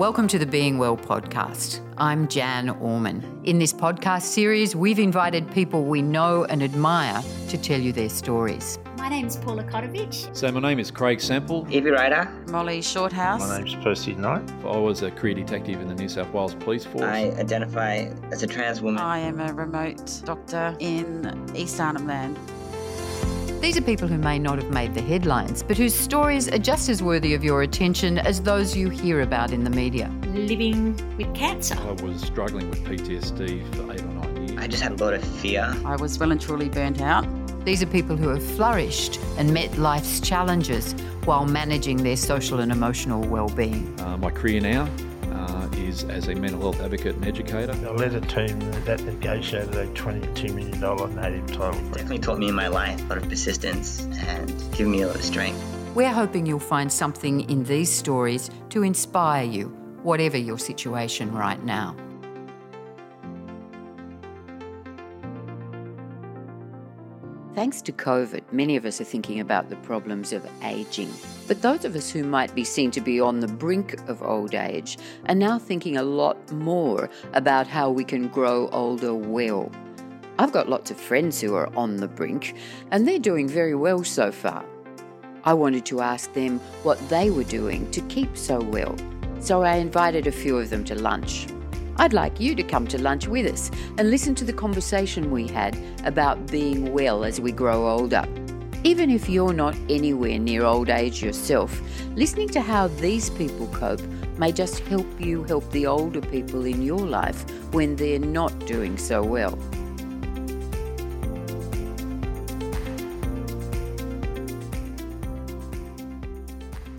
[0.00, 1.86] Welcome to the Being Well podcast.
[1.98, 3.42] I'm Jan Orman.
[3.44, 8.08] In this podcast series, we've invited people we know and admire to tell you their
[8.08, 8.78] stories.
[8.96, 10.34] My name's Paula Kotovich.
[10.34, 11.66] So my name is Craig Sample.
[11.70, 12.32] Evie Ryder.
[12.48, 13.40] Molly Shorthouse.
[13.40, 14.50] My name's Percy Knight.
[14.64, 17.02] I was a career detective in the New South Wales Police Force.
[17.02, 19.02] I identify as a trans woman.
[19.02, 22.38] I am a remote doctor in East Arnhem Land.
[23.60, 26.88] These are people who may not have made the headlines, but whose stories are just
[26.88, 30.10] as worthy of your attention as those you hear about in the media.
[30.28, 31.76] Living with cancer.
[31.78, 34.58] I was struggling with PTSD for eight or nine years.
[34.58, 35.74] I just had a lot of fear.
[35.84, 37.26] I was well and truly burnt out.
[37.66, 40.94] These are people who have flourished and met life's challenges
[41.26, 43.94] while managing their social and emotional well-being.
[44.00, 44.88] Uh, my career now
[45.40, 47.72] uh, is as a mental health advocate and educator.
[47.72, 51.80] I led a team that negotiated a $22 million native title.
[51.90, 55.16] Definitely taught me in my life a lot of persistence and given me a lot
[55.16, 55.62] of strength.
[55.94, 59.68] We're hoping you'll find something in these stories to inspire you,
[60.02, 61.96] whatever your situation right now.
[67.60, 71.12] Thanks to COVID, many of us are thinking about the problems of ageing.
[71.46, 74.54] But those of us who might be seen to be on the brink of old
[74.54, 74.96] age
[75.28, 79.70] are now thinking a lot more about how we can grow older well.
[80.38, 82.56] I've got lots of friends who are on the brink,
[82.92, 84.64] and they're doing very well so far.
[85.44, 88.96] I wanted to ask them what they were doing to keep so well,
[89.40, 91.46] so I invited a few of them to lunch.
[92.00, 95.46] I'd like you to come to lunch with us and listen to the conversation we
[95.46, 95.76] had
[96.06, 98.24] about being well as we grow older.
[98.84, 101.78] Even if you're not anywhere near old age yourself,
[102.14, 104.00] listening to how these people cope
[104.38, 108.96] may just help you help the older people in your life when they're not doing
[108.96, 109.58] so well.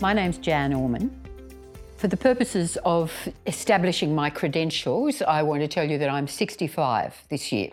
[0.00, 1.21] My name's Jan Orman.
[2.02, 3.12] For the purposes of
[3.46, 7.70] establishing my credentials, I want to tell you that I'm 65 this year.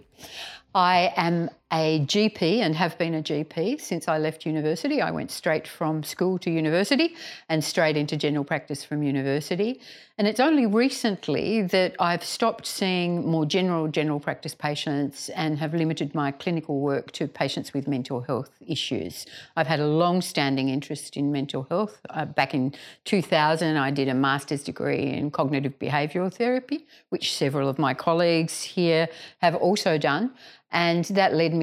[0.75, 5.01] I am a GP and have been a GP since I left university.
[5.01, 7.15] I went straight from school to university
[7.47, 9.79] and straight into general practice from university.
[10.17, 15.73] And it's only recently that I've stopped seeing more general general practice patients and have
[15.73, 19.25] limited my clinical work to patients with mental health issues.
[19.55, 22.01] I've had a long standing interest in mental health.
[22.09, 22.73] Uh, back in
[23.05, 28.63] 2000, I did a master's degree in cognitive behavioural therapy, which several of my colleagues
[28.63, 29.07] here
[29.41, 30.31] have also done.
[30.71, 31.58] And that led me,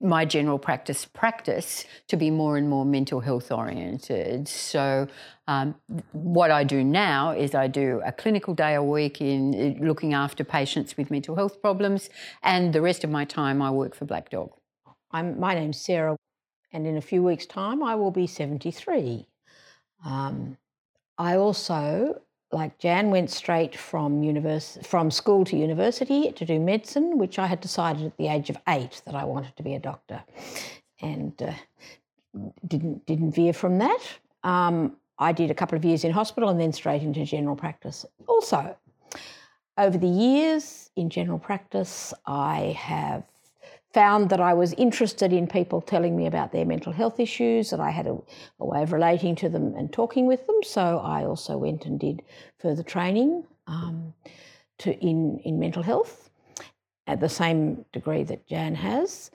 [0.00, 4.48] my general practice practice, to be more and more mental health oriented.
[4.48, 5.08] So,
[5.48, 5.74] um,
[6.12, 10.44] what I do now is I do a clinical day a week in looking after
[10.44, 12.10] patients with mental health problems,
[12.42, 14.50] and the rest of my time I work for Black Dog.
[15.10, 16.16] I'm, my name's Sarah,
[16.72, 19.26] and in a few weeks' time I will be 73.
[20.04, 20.58] Um,
[21.18, 22.20] I also
[22.52, 27.46] like Jan went straight from univers- from school to university to do medicine, which I
[27.46, 30.22] had decided at the age of eight that I wanted to be a doctor,
[31.00, 31.52] and uh,
[32.66, 34.00] didn't didn't veer from that.
[34.44, 38.04] Um, I did a couple of years in hospital and then straight into general practice.
[38.26, 38.76] Also,
[39.78, 43.24] over the years in general practice, I have
[43.96, 47.80] found that I was interested in people telling me about their mental health issues, that
[47.80, 48.14] I had a,
[48.60, 50.56] a, way of relating to them and talking with them.
[50.62, 52.20] So I also went and did
[52.58, 54.12] further training um,
[54.80, 56.28] to in, in mental health
[57.06, 59.30] at the same degree that Jan has.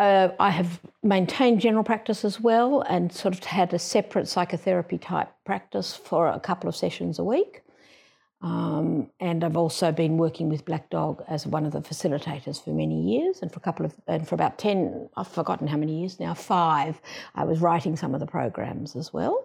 [0.00, 4.98] Uh, I have maintained general practice as well and sort of had a separate psychotherapy
[4.98, 7.62] type practice for a couple of sessions a week.
[8.42, 12.70] Um, and I've also been working with Black Dog as one of the facilitators for
[12.70, 16.00] many years, and for a couple of, and for about 10, I've forgotten how many
[16.00, 17.00] years now, five,
[17.36, 19.44] I was writing some of the programs as well.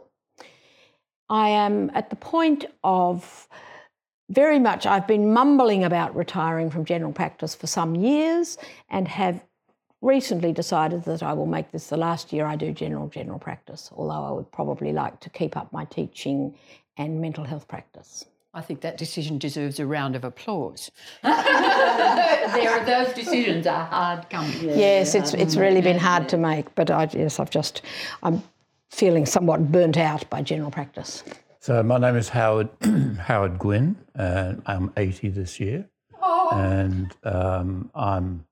[1.30, 3.48] I am at the point of
[4.30, 8.58] very much, I've been mumbling about retiring from general practice for some years
[8.90, 9.44] and have
[10.02, 13.90] recently decided that I will make this the last year I do general general practice,
[13.96, 16.56] although I would probably like to keep up my teaching
[16.98, 18.26] and mental health practice.
[18.58, 20.90] I think that decision deserves a round of applause.
[21.22, 24.52] there, those decisions are hard coming.
[24.64, 27.84] Yes, it's it's really been hard to make, but I yes, I've just
[28.24, 28.42] I'm
[28.90, 31.24] feeling somewhat burnt out by general practice.
[31.60, 32.70] So my name is Howard
[33.20, 35.88] Howard Gwynn, and I'm 80 this year,
[36.20, 36.50] oh.
[36.54, 38.44] and um, I'm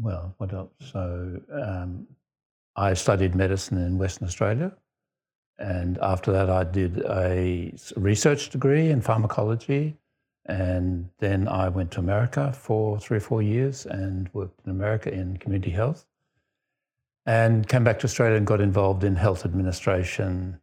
[0.00, 0.32] well.
[0.38, 0.74] What else?
[0.92, 2.06] So um,
[2.76, 4.72] I studied medicine in Western Australia
[5.58, 9.96] and after that, I did a research degree in pharmacology.
[10.46, 15.12] And then I went to America for three or four years and worked in America
[15.12, 16.04] in community health.
[17.26, 20.60] And came back to Australia and got involved in health administration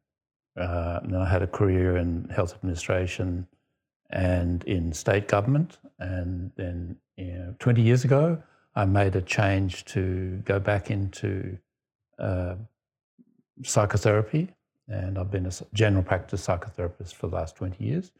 [0.60, 3.48] Uh, then I had a career in health administration
[4.10, 5.78] and in state government.
[6.00, 8.42] And then you know, 20 years ago,
[8.76, 11.58] I made a change to go back into
[12.18, 12.56] uh,
[13.64, 14.50] psychotherapy.
[14.90, 18.12] And I've been a general practice psychotherapist for the last 20 years.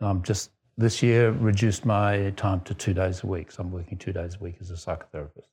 [0.00, 3.52] And I'm just this year reduced my time to two days a week.
[3.52, 5.46] So I'm working two days a week as a psychotherapist.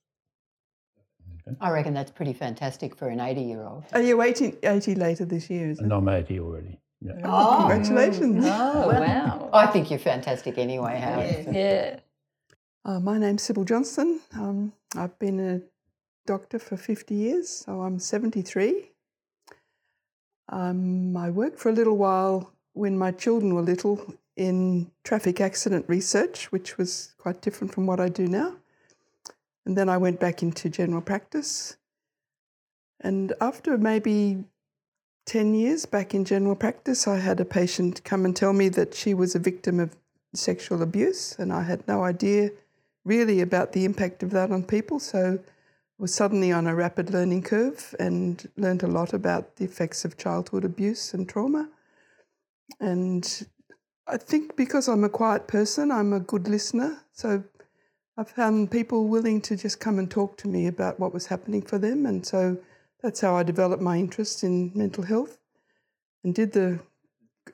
[1.62, 3.86] I reckon that's pretty fantastic for an 80 year old.
[3.94, 5.70] Are you 80, 80 later this year?
[5.70, 5.84] Is it?
[5.84, 6.80] And I'm 80 already.
[7.02, 7.14] Yeah.
[7.24, 8.46] Oh, congratulations.
[8.48, 9.50] Oh, wow.
[9.54, 11.56] I think you're fantastic anyway, Howard.
[11.56, 12.00] Yeah.
[12.84, 14.20] Uh, my name's Sybil Johnston.
[14.34, 15.62] Um, I've been a
[16.26, 18.92] doctor for 50 years, so I'm 73.
[20.50, 25.86] Um, I worked for a little while when my children were little in traffic accident
[25.88, 28.56] research, which was quite different from what I do now.
[29.66, 31.78] And then I went back into general practice.
[33.02, 34.46] And after maybe
[35.26, 38.94] 10 years back in general practice, I had a patient come and tell me that
[38.94, 39.96] she was a victim of
[40.34, 42.52] sexual abuse, and I had no idea
[43.04, 45.00] really about the impact of that on people.
[45.00, 45.40] So
[45.98, 50.18] was suddenly on a rapid learning curve and learned a lot about the effects of
[50.18, 51.70] childhood abuse and trauma.
[52.80, 53.48] And
[54.08, 57.00] I think because I'm a quiet person, I'm a good listener.
[57.14, 57.44] So
[58.18, 61.62] I found people willing to just come and talk to me about what was happening
[61.62, 62.06] for them.
[62.06, 62.58] And so
[63.02, 65.40] that's how I developed my interest in mental health
[66.24, 66.80] and did the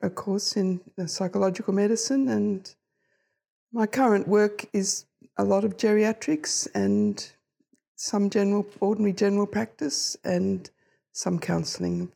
[0.01, 2.27] a course in uh, psychological medicine.
[2.27, 2.73] And
[3.71, 5.05] my current work is
[5.37, 7.31] a lot of geriatrics and
[8.03, 10.69] some general, ordinary general practice and
[11.13, 12.11] some counselling,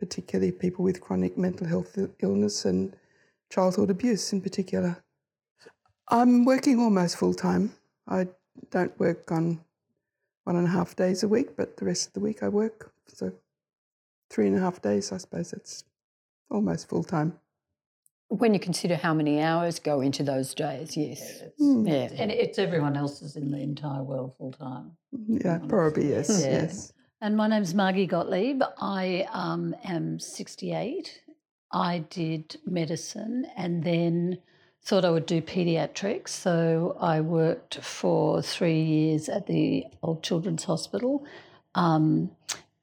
[0.00, 2.96] particularly people with chronic mental health illness and
[3.48, 5.00] childhood abuse in particular.
[6.08, 7.72] I'm working almost full time.
[8.08, 8.26] I
[8.72, 9.60] don't work on
[10.42, 12.92] one and a half days a week, but the rest of the week I work.
[13.06, 13.32] So
[14.30, 15.84] three and a half days, I suppose that's
[16.50, 17.38] almost full time.
[18.28, 21.42] When you consider how many hours go into those days, yes.
[21.60, 21.88] Mm.
[21.88, 22.22] Yeah.
[22.22, 24.92] And it's everyone else's in the entire world full time.
[25.26, 26.50] Yeah, probably yes, Yeah.
[26.62, 26.92] yes.
[27.20, 28.62] And my name's Margie Gottlieb.
[28.80, 31.20] I um, am 68.
[31.72, 34.38] I did medicine and then
[34.84, 36.28] thought I would do pediatrics.
[36.28, 41.24] So I worked for three years at the Old Children's Hospital
[41.74, 42.30] um,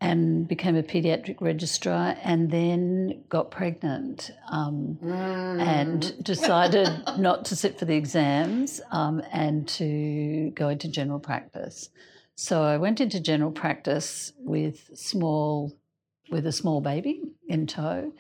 [0.05, 7.79] and became a pediatric registrar and then got pregnant um, and decided not to sit
[7.79, 11.89] for the exams um, and to go into general practice.
[12.35, 15.73] So I went into general practice with small,
[16.29, 18.13] with a small baby in tow,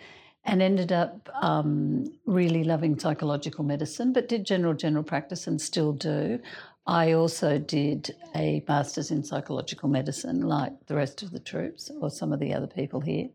[0.43, 5.91] and ended up um, really loving psychological medicine, but did general general practice and still
[5.93, 6.39] do.
[6.87, 12.09] I also did a master's in psychological medicine, like the rest of the troops or
[12.11, 13.29] some of the other people here.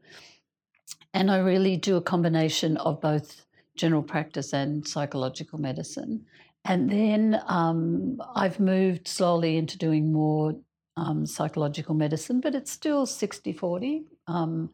[1.12, 3.44] And I really do a combination of both
[3.76, 6.26] general practice and psychological medicine.
[6.64, 10.54] And then um, I've moved slowly into doing more
[10.96, 14.70] um, psychological medicine, but it's still 60 40 um,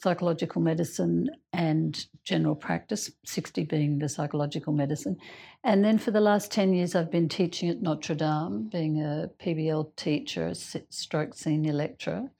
[0.00, 5.16] psychological medicine and general practice, 60 being the psychological medicine.
[5.64, 9.30] And then for the last 10 years, I've been teaching at Notre Dame, being a
[9.42, 12.30] PBL teacher, stroke senior lecturer.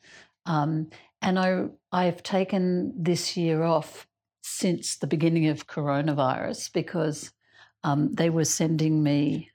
[0.47, 0.91] Um,
[1.21, 4.07] and I, I've taken this year off
[4.43, 7.33] since the beginning of coronavirus because
[7.85, 9.51] um, they were sending me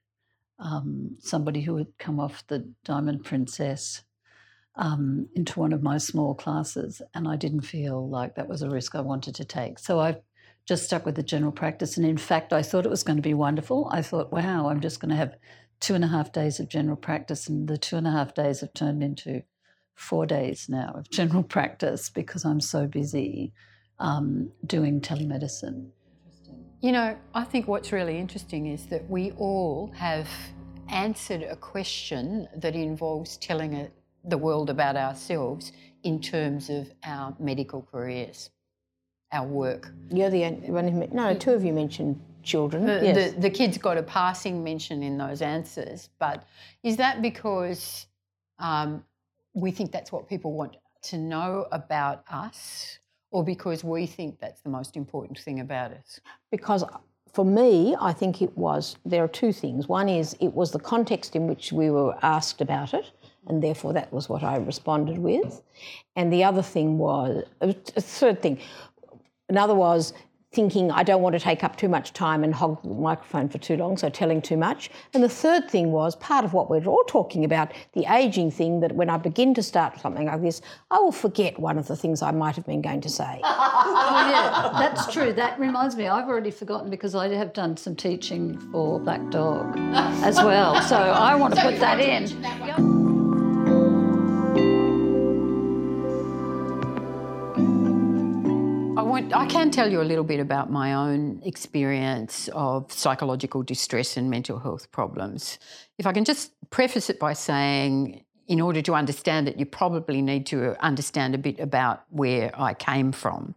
[0.60, 4.04] um, somebody who had come off the Diamond Princess
[4.76, 8.70] um, into one of my small classes, and I didn't feel like that was a
[8.70, 9.80] risk I wanted to take.
[9.80, 10.22] So I've
[10.66, 11.98] just stuck with the general practice.
[11.98, 13.90] And in fact, I thought it was going to be wonderful.
[13.92, 15.36] I thought, wow, I'm just going to have
[15.80, 18.62] two and a half days of general practice, and the two and a half days
[18.62, 19.44] have turned into
[19.96, 23.54] four days now of general practice because I'm so busy
[24.00, 25.90] um, doing telemedicine.
[26.82, 30.28] You know, I think what's really interesting is that we all have
[30.90, 35.72] answered a question that involves telling it, the world about ourselves
[36.04, 38.50] in terms of our medical careers,
[39.32, 39.92] our work.
[40.10, 42.86] You're the one who, no, two of you mentioned children.
[42.86, 43.34] The, yes.
[43.34, 46.46] the, the kids got a passing mention in those answers, but
[46.84, 48.08] is that because
[48.60, 49.04] um,
[49.54, 53.00] we think that's what people want to know about us,
[53.32, 56.20] or because we think that's the most important thing about us?
[56.52, 56.84] because
[57.34, 59.88] for me, I think it was, there are two things.
[59.88, 63.12] One is it was the context in which we were asked about it,
[63.48, 65.62] and therefore that was what I responded with.
[66.16, 68.60] And the other thing was, uh, a uh, third thing,
[69.50, 70.14] another was
[70.54, 73.58] thinking I don't want to take up too much time and hog the microphone for
[73.58, 74.92] too long, so telling too much.
[75.14, 78.80] And the third thing was part of what we're all talking about, the aging thing,
[78.82, 81.96] that when I begin to start something like this, I will forget one of the
[81.96, 83.42] things I might have been going to say.
[83.44, 85.34] oh, yeah, that's true.
[85.34, 89.76] That reminds me, I've already forgotten because I have done some teaching for Black Dog
[90.24, 90.80] as well.
[90.84, 93.13] So I want to put that in.
[99.14, 104.28] I can tell you a little bit about my own experience of psychological distress and
[104.28, 105.60] mental health problems.
[106.00, 110.24] If I can just preface it by saying, in order to understand it, you probably
[110.24, 113.54] need to understand a bit about where I came from.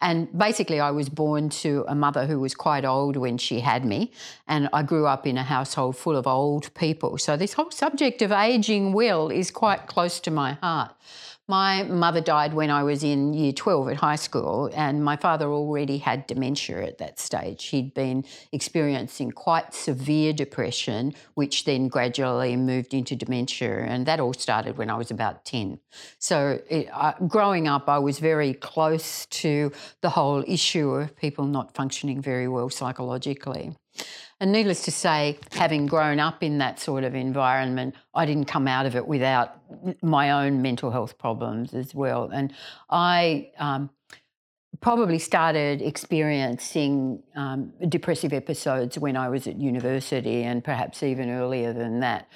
[0.00, 3.84] And basically, I was born to a mother who was quite old when she had
[3.84, 4.12] me,
[4.46, 7.18] and I grew up in a household full of old people.
[7.18, 10.94] So, this whole subject of aging well is quite close to my heart.
[11.48, 15.46] My mother died when I was in year 12 at high school, and my father
[15.46, 17.66] already had dementia at that stage.
[17.66, 24.34] He'd been experiencing quite severe depression, which then gradually moved into dementia, and that all
[24.34, 25.78] started when I was about 10.
[26.18, 31.44] So, it, uh, growing up, I was very close to the whole issue of people
[31.44, 33.76] not functioning very well psychologically.
[34.38, 38.68] And needless to say, having grown up in that sort of environment, I didn't come
[38.68, 39.56] out of it without
[40.02, 42.28] my own mental health problems as well.
[42.30, 42.52] And
[42.90, 43.88] I um,
[44.80, 51.72] probably started experiencing um, depressive episodes when I was at university and perhaps even earlier
[51.72, 52.28] than that.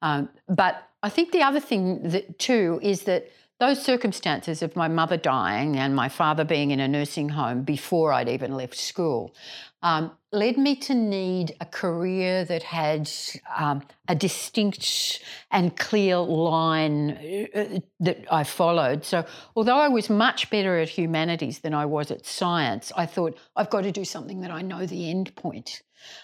[0.00, 4.86] Um, but I think the other thing that too is that those circumstances of my
[4.86, 9.34] mother dying and my father being in a nursing home before I'd even left school
[9.82, 13.10] um, led me to need a career that had
[13.56, 19.04] um, a distinct and clear line uh, that I followed.
[19.04, 19.24] So,
[19.56, 23.70] although I was much better at humanities than I was at science, I thought I've
[23.70, 25.82] got to do something that I know the end point.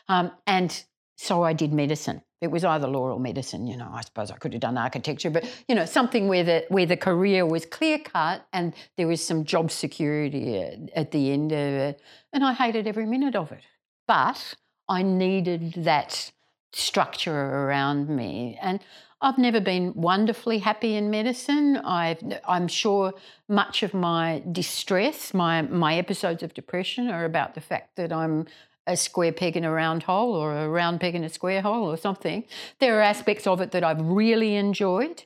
[0.08, 0.84] Um, and
[1.16, 2.22] so I did medicine.
[2.40, 3.66] It was either law or medicine.
[3.66, 6.66] You know, I suppose I could have done architecture, but you know, something where the
[6.68, 11.32] where the career was clear cut and there was some job security at, at the
[11.32, 12.02] end of it.
[12.34, 13.62] And I hated every minute of it,
[14.06, 14.54] but
[14.88, 16.32] I needed that
[16.72, 18.58] structure around me.
[18.60, 18.80] And
[19.20, 21.80] I've never been wonderfully happy in medicine.
[21.82, 23.14] i am sure
[23.48, 28.46] much of my distress, my my episodes of depression, are about the fact that I'm
[28.86, 31.90] a square peg in a round hole or a round peg in a square hole
[31.90, 32.44] or something.
[32.80, 35.24] There are aspects of it that I've really enjoyed,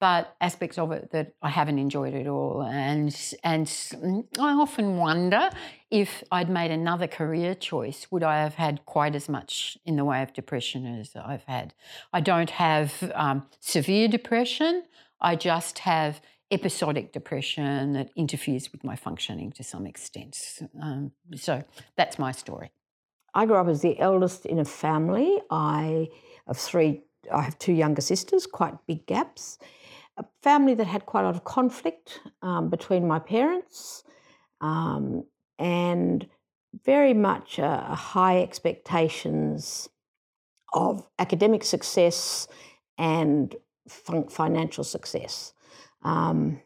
[0.00, 2.62] but aspects of it that I haven't enjoyed at all.
[2.62, 3.14] And,
[3.44, 3.70] and
[4.38, 5.50] I often wonder
[5.90, 10.04] if I'd made another career choice, would I have had quite as much in the
[10.04, 11.74] way of depression as I've had?
[12.12, 14.84] I don't have um, severe depression,
[15.20, 20.60] I just have episodic depression that interferes with my functioning to some extent.
[20.82, 21.62] Um, so
[21.96, 22.72] that's my story.
[23.34, 25.40] I grew up as the eldest in a family.
[25.50, 26.08] I
[26.46, 27.02] of three.
[27.32, 29.58] I have two younger sisters, quite big gaps.
[30.20, 34.04] A family that had quite a lot of conflict um, between my parents,
[34.60, 35.24] um,
[35.58, 36.26] and
[36.84, 39.88] very much uh, high expectations
[40.74, 42.46] of academic success
[42.98, 43.56] and
[44.28, 45.54] financial success,
[46.02, 46.60] um,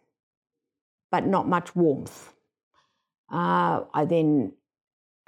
[1.13, 2.33] but not much warmth.
[3.33, 4.53] Uh, I then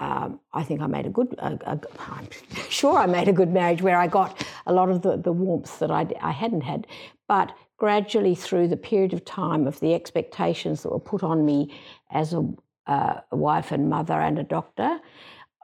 [0.00, 1.80] um, I think I made a good, a, a,
[2.10, 2.28] I'm
[2.68, 5.78] sure I made a good marriage where I got a lot of the, the warmth
[5.78, 6.88] that I, I hadn't had.
[7.28, 11.74] But gradually through the period of time of the expectations that were put on me
[12.10, 12.48] as a,
[12.86, 14.98] uh, a wife and mother and a doctor,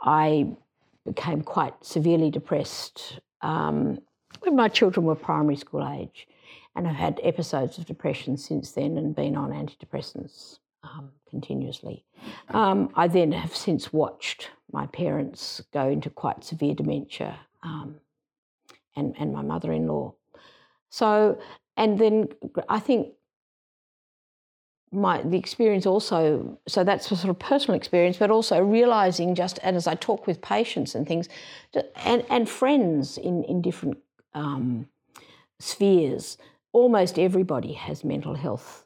[0.02, 0.48] I
[1.06, 4.00] became quite severely depressed um,
[4.40, 6.28] when my children were primary school age.
[6.74, 12.04] And I've had episodes of depression since then and been on antidepressants um, continuously.
[12.48, 17.96] Um, I then have since watched my parents go into quite severe dementia um,
[18.96, 20.14] and, and my mother in law.
[20.88, 21.38] So,
[21.76, 22.28] and then
[22.68, 23.08] I think
[24.90, 29.58] my the experience also so that's a sort of personal experience but also realizing just
[29.62, 31.30] and as i talk with patients and things
[32.04, 33.96] and and friends in in different
[34.34, 34.86] um,
[35.58, 36.36] spheres
[36.72, 38.84] almost everybody has mental health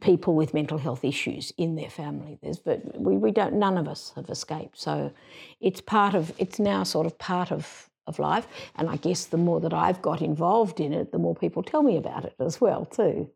[0.00, 2.38] people with mental health issues in their family.
[2.42, 4.78] There's, but we, we don't, none of us have escaped.
[4.78, 5.12] So
[5.60, 8.46] it's part of, it's now sort of part of, of life.
[8.76, 11.82] And I guess the more that I've got involved in it, the more people tell
[11.82, 13.30] me about it as well, too.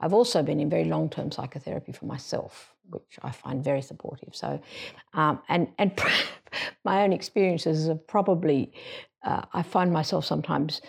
[0.00, 4.34] I've also been in very long-term psychotherapy for myself, which I find very supportive.
[4.34, 4.60] So,
[5.14, 5.98] um, and and
[6.84, 8.72] my own experiences are probably,
[9.24, 10.80] uh, I find myself sometimes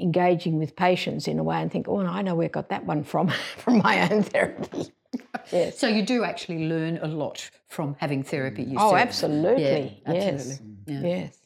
[0.00, 2.84] engaging with patients in a way and think, oh, I know where I got that
[2.86, 4.92] one from, from my own therapy.
[5.50, 5.78] Yes.
[5.78, 8.64] So you do actually learn a lot from having therapy.
[8.64, 10.02] You Oh, absolutely.
[10.04, 10.34] Yeah, yes.
[10.34, 10.66] absolutely.
[10.86, 11.02] Yeah.
[11.02, 11.38] Yes.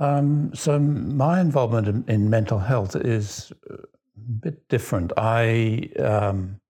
[0.00, 3.78] Um, so my involvement in, in mental health is a
[4.40, 5.12] bit different.
[5.16, 6.60] I um,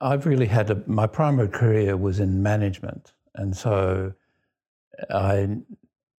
[0.00, 4.14] I've really had a, my primary career was in management, and so
[5.10, 5.58] I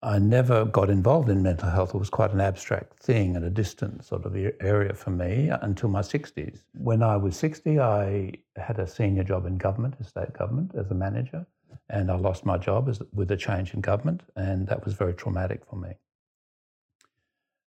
[0.04, 1.94] I never got involved in mental health.
[1.94, 5.88] It was quite an abstract thing and a distant sort of area for me until
[5.90, 6.62] my 60s.
[6.74, 10.90] When I was 60, I had a senior job in government, in state government, as
[10.90, 11.46] a manager,
[11.92, 15.14] and I lost my job as, with a change in government, and that was very
[15.14, 15.92] traumatic for me.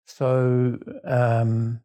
[0.07, 1.81] So um,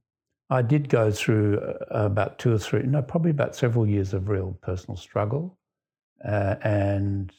[0.50, 4.30] I did go through uh, about two or three, no, probably about several years of
[4.30, 5.58] real personal struggle,
[6.24, 7.34] uh, and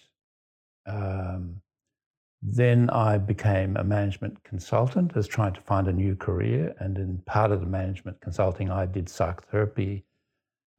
[0.86, 1.60] um,
[2.42, 6.74] then I became a management consultant, as trying to find a new career.
[6.78, 10.04] And in part of the management consulting, I did psychotherapy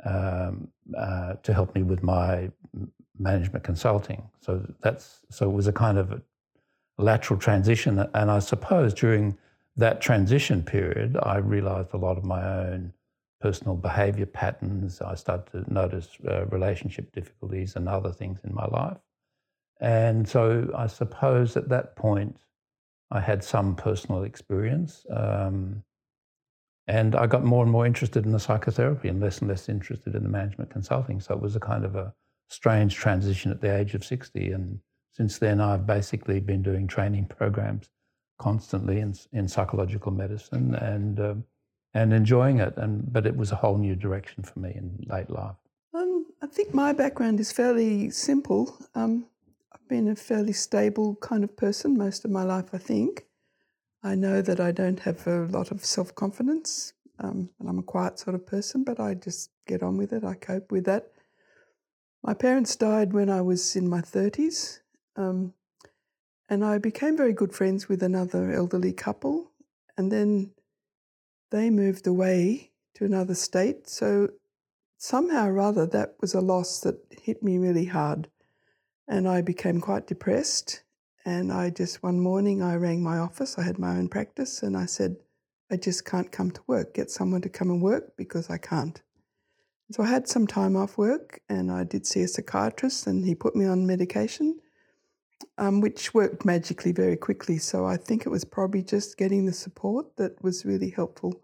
[0.05, 2.49] um, uh, to help me with my
[3.17, 4.23] management consulting.
[4.41, 6.21] So that's so it was a kind of
[6.97, 7.99] lateral transition.
[8.13, 9.37] And I suppose during
[9.77, 12.93] that transition period, I realized a lot of my own
[13.39, 15.01] personal behavior patterns.
[15.01, 18.97] I started to notice uh, relationship difficulties and other things in my life.
[19.79, 22.37] And so I suppose at that point,
[23.11, 25.05] I had some personal experience.
[25.09, 25.83] Um,
[26.87, 30.15] and I got more and more interested in the psychotherapy and less and less interested
[30.15, 31.19] in the management consulting.
[31.21, 32.13] So it was a kind of a
[32.49, 34.51] strange transition at the age of 60.
[34.51, 34.79] And
[35.13, 37.89] since then, I've basically been doing training programs
[38.37, 41.43] constantly in, in psychological medicine and, um,
[41.93, 42.73] and enjoying it.
[42.77, 45.55] And, but it was a whole new direction for me in late life.
[45.93, 48.77] Um, I think my background is fairly simple.
[48.95, 49.25] Um,
[49.73, 53.25] I've been a fairly stable kind of person most of my life, I think.
[54.01, 57.83] I know that I don't have a lot of self confidence, um, and I'm a
[57.83, 60.23] quiet sort of person, but I just get on with it.
[60.23, 61.11] I cope with that.
[62.23, 64.79] My parents died when I was in my 30s,
[65.15, 65.53] um,
[66.49, 69.51] and I became very good friends with another elderly couple,
[69.97, 70.51] and then
[71.51, 73.87] they moved away to another state.
[73.87, 74.29] So
[74.97, 78.29] somehow or other, that was a loss that hit me really hard.
[79.07, 80.83] And I became quite depressed.
[81.25, 83.57] And I just, one morning, I rang my office.
[83.57, 85.17] I had my own practice and I said,
[85.71, 86.93] I just can't come to work.
[86.93, 89.01] Get someone to come and work because I can't.
[89.91, 93.33] So I had some time off work and I did see a psychiatrist and he
[93.33, 94.59] put me on medication,
[95.57, 97.57] um, which worked magically very quickly.
[97.57, 101.41] So I think it was probably just getting the support that was really helpful.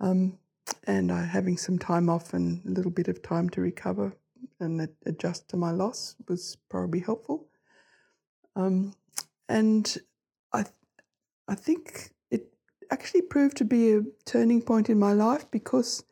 [0.00, 0.38] Um,
[0.86, 4.14] and uh, having some time off and a little bit of time to recover
[4.60, 7.48] and adjust to my loss was probably helpful.
[8.56, 8.94] Um,
[9.48, 9.96] and
[10.52, 10.74] I, th-
[11.46, 12.46] I think it
[12.90, 16.04] actually proved to be a turning point in my life because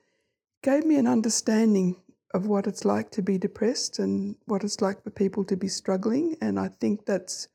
[0.66, 1.94] gave me an understanding
[2.34, 5.68] of what it's like to be depressed and what it's like for people to be
[5.68, 6.36] struggling.
[6.40, 7.46] And I think that's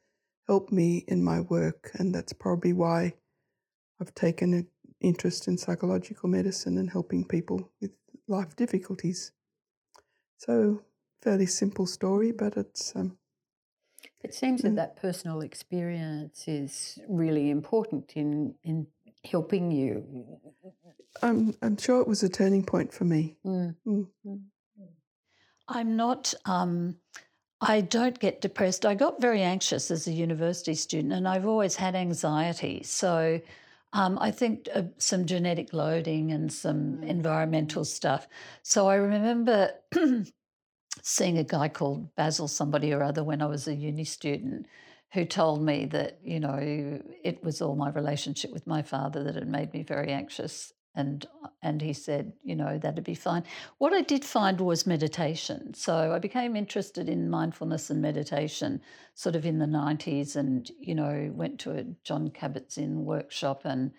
[0.48, 3.16] helped me in my work, and that's probably why
[4.00, 4.68] I've taken an
[5.02, 7.92] interest in psychological medicine and helping people with
[8.30, 9.34] life difficulties.
[10.38, 10.84] So,
[11.22, 13.18] fairly simple story, but it's um,
[14.24, 18.88] It seems that that personal experience is really important in in
[19.24, 20.06] helping you.
[21.22, 23.38] I'm I'm sure it was a turning point for me.
[23.46, 23.76] Mm.
[23.88, 24.08] Mm.
[25.68, 26.34] I'm not.
[26.46, 26.98] Um,
[27.62, 28.86] I don't get depressed.
[28.86, 32.82] I got very anxious as a university student, and I've always had anxiety.
[32.84, 33.40] So
[33.94, 38.28] um, I think uh, some genetic loading and some environmental stuff.
[38.64, 39.72] So I remember
[41.04, 44.66] seeing a guy called Basil, somebody or other, when I was a uni student,
[45.14, 49.36] who told me that you know it was all my relationship with my father that
[49.36, 50.74] had made me very anxious.
[50.94, 51.26] And
[51.62, 53.44] and he said you know that'd be fine.
[53.78, 55.74] What i did find was meditation.
[55.74, 58.82] So i became interested in mindfulness and meditation
[59.14, 63.92] sort of in the 90s and you know went to a Jon Kabat-Zinn workshop and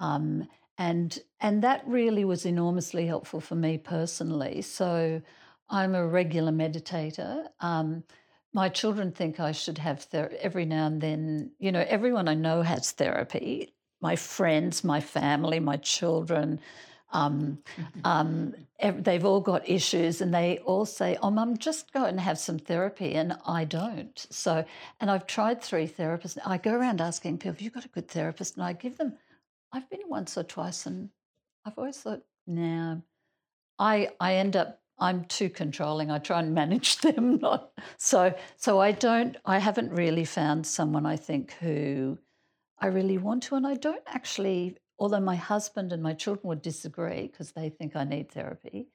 [0.00, 4.60] um, and and that really was enormously helpful for me personally.
[4.62, 5.22] So
[5.70, 8.04] i'm a regular meditator um,
[8.54, 11.50] my children think I should have therapy every now and then.
[11.58, 13.74] You know, everyone I know has therapy.
[14.00, 16.60] My friends, my family, my children.
[17.12, 17.58] Um,
[18.04, 22.38] um, they've all got issues, and they all say, "Oh, mum, just go and have
[22.38, 24.26] some therapy," and I don't.
[24.30, 24.64] So,
[25.00, 26.38] and I've tried three therapists.
[26.44, 29.18] I go around asking people, "Have you got a good therapist?" And I give them.
[29.72, 31.10] I've been once or twice, and
[31.64, 32.96] I've always thought, "Nah."
[33.78, 36.10] I I end up I'm too controlling.
[36.10, 38.34] I try and manage them, not so.
[38.56, 39.36] So I don't.
[39.44, 42.18] I haven't really found someone I think who
[42.78, 44.76] I really want to, and I don't actually.
[44.98, 48.86] Although my husband and my children would disagree because they think I need therapy,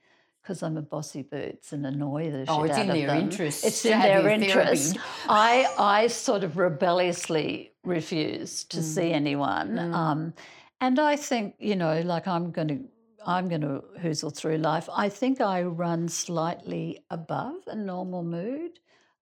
[0.42, 3.16] because I'm a bossy boots and annoy the shit out of Oh, it's in their
[3.16, 4.94] interest It's in their interest.
[4.94, 5.10] therapy.
[5.28, 8.70] I I sort of rebelliously refuse Mm.
[8.70, 10.34] to see anyone, um,
[10.80, 12.80] and I think you know, like I'm going to.
[13.26, 14.90] I'm going to hoozle through life.
[14.92, 18.80] I think I run slightly above a normal mood.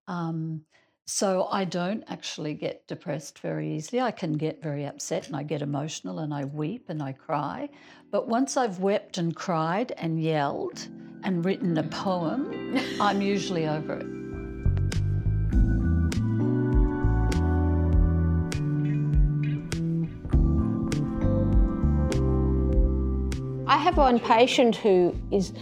[0.08, 0.62] Um,
[1.06, 4.02] so I don't actually get depressed very easily.
[4.02, 7.70] I can get very upset and I get emotional and I weep and I cry.
[8.12, 10.88] But once I've wept and cried and yelled
[11.24, 14.27] and written a poem, I'm usually over it.
[23.88, 25.54] Have one patient who is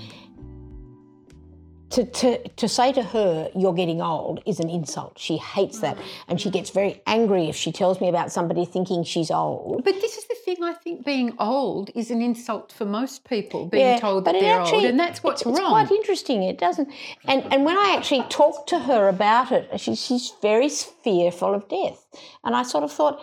[1.91, 5.19] to, to, to say to her, you're getting old, is an insult.
[5.19, 5.95] She hates that.
[6.27, 9.83] And she gets very angry if she tells me about somebody thinking she's old.
[9.85, 10.63] But this is the thing.
[10.63, 13.67] I think being old is an insult for most people.
[13.67, 15.69] Being told that but it they're actually- old, and that's what's it's, it's wrong.
[15.69, 16.41] quite interesting.
[16.41, 16.89] It doesn't.
[17.25, 21.69] And and when I actually talked to her about it, she, she's very fearful of
[21.69, 22.03] death.
[22.43, 23.21] And I sort of thought,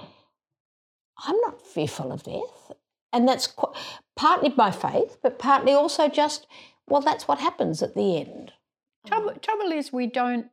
[1.26, 2.72] I'm not fearful of death,
[3.12, 3.72] and that's qu-
[4.16, 6.46] partly by faith, but partly also just
[6.88, 8.52] well, that's what happens at the end.
[9.06, 10.46] Trouble, um, trouble is, we don't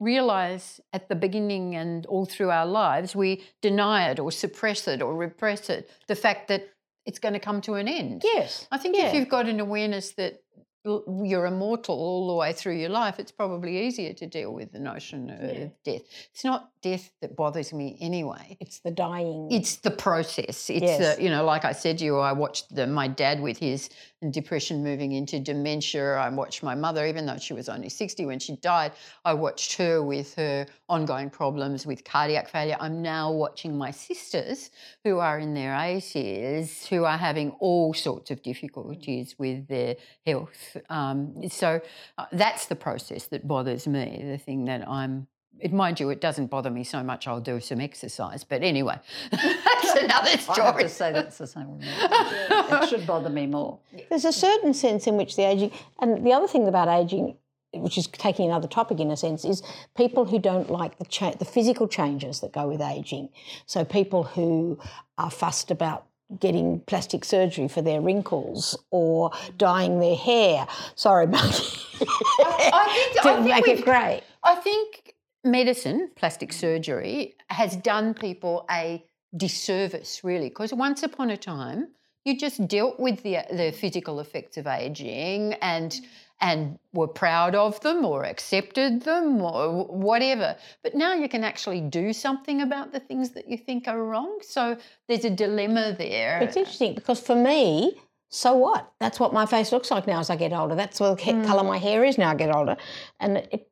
[0.00, 5.02] realize at the beginning and all through our lives, we deny it or suppress it
[5.02, 6.68] or repress it, the fact that
[7.04, 8.22] it's going to come to an end.
[8.24, 9.08] Yes, I think yeah.
[9.08, 10.41] if you've got an awareness that
[10.84, 14.80] you're immortal all the way through your life, it's probably easier to deal with the
[14.80, 16.02] notion of death.
[16.32, 18.56] It's not death that bothers me anyway.
[18.60, 19.48] It's the dying.
[19.50, 20.68] It's the process.
[20.68, 21.16] It's Yes.
[21.16, 23.90] the, you know, like I said to you, I watched the, my dad with his
[24.30, 26.14] depression moving into dementia.
[26.14, 28.92] I watched my mother, even though she was only 60 when she died,
[29.24, 32.76] I watched her with her ongoing problems with cardiac failure.
[32.80, 34.70] I'm now watching my sisters
[35.04, 40.71] who are in their 80s who are having all sorts of difficulties with their health.
[40.88, 41.80] Um, so
[42.18, 45.26] uh, that's the process that bothers me, the thing that I'm
[45.62, 47.28] it, mind you, it doesn't bother me so much.
[47.28, 48.98] I'll do some exercise, but anyway,
[49.30, 50.82] that's another I have story.
[50.82, 51.88] to say that's the same with me.
[51.90, 53.78] It should bother me more.
[54.08, 57.36] There's a certain sense in which the aging, and the other thing about aging,
[57.74, 59.62] which is taking another topic in a sense, is
[59.96, 63.28] people who don't like the cha- the physical changes that go with aging.
[63.66, 64.78] So people who
[65.18, 66.06] are fussed about
[66.40, 70.66] getting plastic surgery for their wrinkles or dyeing their hair.
[70.94, 71.64] Sorry, Marty.
[72.00, 74.22] I think, to I think make it grey.
[74.42, 75.14] I think
[75.44, 79.04] medicine, plastic surgery, has done people a
[79.36, 81.88] disservice, really, because once upon a time,
[82.24, 86.00] you just dealt with the, the physical effects of aging and
[86.42, 90.56] and were proud of them or accepted them or whatever.
[90.82, 94.38] But now you can actually do something about the things that you think are wrong.
[94.42, 94.76] So
[95.08, 96.40] there's a dilemma there.
[96.40, 98.92] It's interesting because for me, so what?
[98.98, 100.74] That's what my face looks like now as I get older.
[100.74, 101.46] That's what the mm.
[101.46, 102.76] colour my hair is now I get older.
[103.20, 103.70] And it,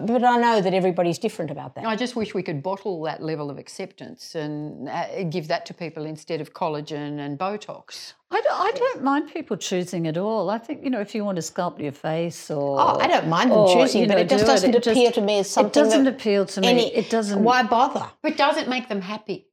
[0.00, 1.84] but I know that everybody's different about that.
[1.86, 5.74] I just wish we could bottle that level of acceptance and uh, give that to
[5.74, 8.14] people instead of collagen and Botox.
[8.30, 10.50] I don't, I don't mind people choosing at all.
[10.50, 12.80] I think, you know, if you want to sculpt your face or.
[12.80, 15.04] Oh, I don't mind them or, choosing, you but it just do doesn't It appear
[15.06, 15.70] just- to me as something.
[15.70, 16.68] It doesn't that appeal to me.
[16.68, 17.42] any- it doesn't.
[17.42, 18.06] Why bother?
[18.22, 19.46] But does it make them happy?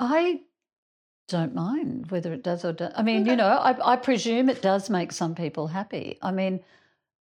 [0.00, 0.40] I
[1.28, 2.92] don't mind whether it does or does.
[2.96, 6.18] I mean, you know, I, I presume it does make some people happy.
[6.22, 6.60] I mean,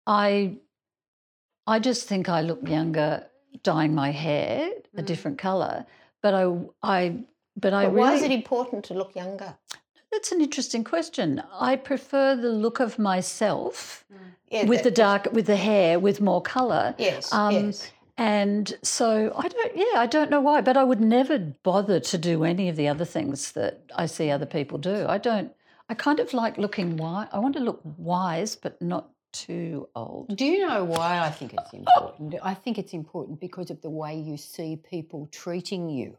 [0.06, 0.58] I,
[1.68, 3.26] I just think I look younger
[3.64, 5.86] dyeing my hair a different color.
[6.22, 6.44] But I,
[6.82, 7.24] I,
[7.56, 8.00] but I But really.
[8.00, 9.56] why is it important to look younger?
[10.12, 11.44] That's an interesting question.
[11.52, 14.06] I prefer the look of myself
[14.50, 16.96] Yeah, with the dark, with the hair, with more color.
[16.98, 17.92] Yes, Um, yes.
[18.20, 22.18] And so I don't, yeah, I don't know why, but I would never bother to
[22.18, 25.06] do any of the other things that I see other people do.
[25.08, 25.52] I don't,
[25.88, 27.28] I kind of like looking wise.
[27.32, 30.36] I want to look wise, but not too old.
[30.36, 32.36] Do you know why I think it's important?
[32.44, 36.18] I think it's important because of the way you see people treating you.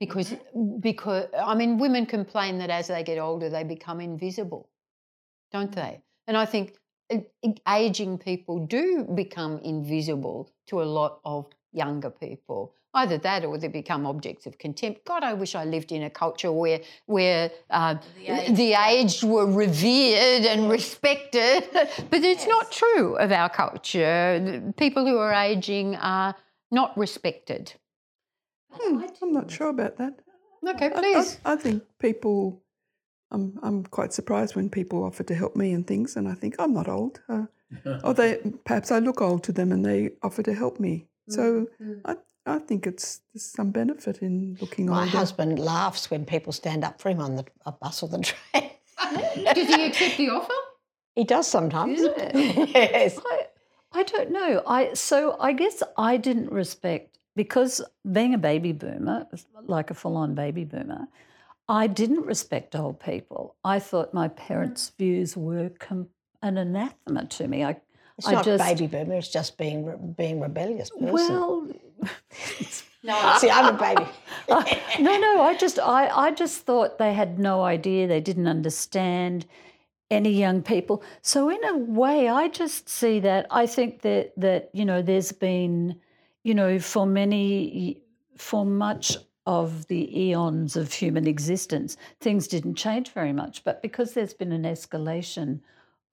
[0.00, 0.34] Because,
[0.80, 4.68] because I mean, women complain that as they get older, they become invisible,
[5.52, 6.00] don't they?
[6.26, 6.74] And I think
[7.12, 7.18] uh,
[7.68, 12.74] aging people do become invisible to a lot of younger people.
[12.94, 15.04] Either that, or they become objects of contempt.
[15.04, 20.46] God, I wish I lived in a culture where where uh, the, aged were revered
[20.46, 21.64] and respected.
[21.72, 24.72] but it's not true of our culture.
[24.76, 26.36] People who are aging are
[26.70, 27.72] not respected.
[28.70, 30.14] Hmm, I'm not sure about that.
[30.66, 31.38] Okay, I- I- please.
[31.44, 32.62] I, think people.
[33.30, 36.54] I'm I'm quite surprised when people offer to help me and things, and I think
[36.60, 37.20] I'm not old.
[37.28, 37.46] Uh,
[38.04, 41.08] or they perhaps I look old to them, and they offer to help me.
[41.28, 41.66] So
[42.04, 45.10] I I think it's there's some benefit in looking My older.
[45.10, 48.70] husband laughs when people stand up for him on the a bus or the train.
[49.54, 50.52] Does he accept the offer?
[51.14, 52.00] He does sometimes.
[52.00, 52.10] Is
[52.74, 53.18] yes.
[53.24, 53.46] I,
[53.92, 54.62] I don't know.
[54.66, 57.80] I so I guess I didn't respect because
[58.10, 59.26] being a baby boomer,
[59.66, 61.06] like a full-on baby boomer,
[61.68, 63.56] I didn't respect old people.
[63.64, 66.08] I thought my parents' views were com-
[66.42, 67.64] an anathema to me.
[67.64, 67.76] I,
[68.18, 69.14] It's I not just baby boomer.
[69.14, 70.90] It's just being re- being rebellious.
[70.90, 71.12] Person.
[71.12, 71.68] well,
[73.02, 74.10] no, see, I'm a baby.
[75.00, 75.42] no, no.
[75.42, 78.06] I just, I, I just thought they had no idea.
[78.06, 79.46] They didn't understand
[80.10, 81.02] any young people.
[81.22, 83.46] So in a way, I just see that.
[83.50, 86.00] I think that that you know, there's been,
[86.42, 88.02] you know, for many,
[88.36, 93.62] for much of the eons of human existence, things didn't change very much.
[93.64, 95.60] But because there's been an escalation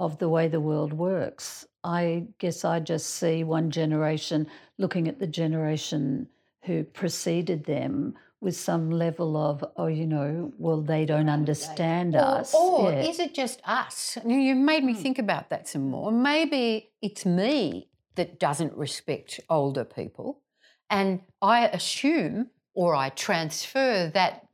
[0.02, 4.48] of the way the world works, I guess I just see one generation
[4.80, 6.28] looking at the generation
[6.64, 12.52] who preceded them with some level of, oh, you know, well, they don't understand us.
[12.56, 13.04] Or, or Yeah.
[13.04, 14.18] is it just us?
[14.26, 15.02] You- made me hmm.
[15.02, 16.12] think about that some more.
[16.12, 20.42] Maybe it's me that doesn't respect older people,
[20.90, 24.48] and I assume or I transfer that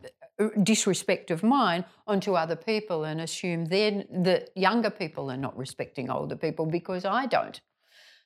[0.63, 6.09] disrespect of mine onto other people and assume then that younger people are not respecting
[6.09, 7.59] older people because I don't.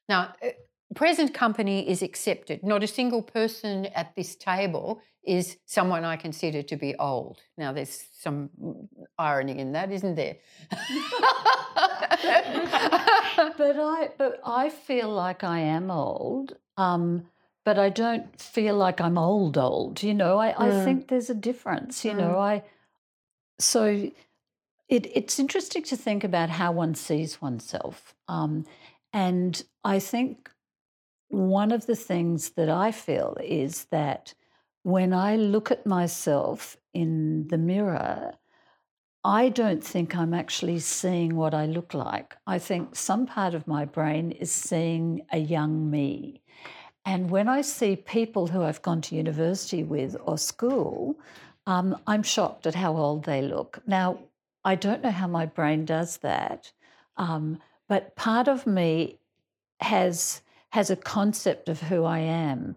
[0.09, 0.49] Now, uh,
[0.95, 2.63] present company is accepted.
[2.63, 7.39] Not a single person at this table is someone I consider to be old.
[7.57, 8.49] Now, there's some
[9.17, 10.37] irony in that, isn't there?
[13.57, 16.57] but I but I feel like I am old.
[16.77, 17.27] Um,
[17.63, 20.01] but I don't feel like I'm old old.
[20.03, 22.03] You know, I, I think there's a difference.
[22.03, 22.63] You know, I
[23.59, 24.11] so
[24.89, 28.15] it it's interesting to think about how one sees oneself.
[28.27, 28.65] Um,
[29.13, 30.49] and I think
[31.29, 34.33] one of the things that I feel is that
[34.83, 38.33] when I look at myself in the mirror,
[39.23, 42.35] I don't think I'm actually seeing what I look like.
[42.47, 46.40] I think some part of my brain is seeing a young me.
[47.05, 51.17] And when I see people who I've gone to university with or school,
[51.65, 53.79] um, I'm shocked at how old they look.
[53.87, 54.19] Now,
[54.63, 56.71] I don't know how my brain does that,
[57.17, 59.19] um, but part of me
[59.79, 62.75] has has a concept of who I am.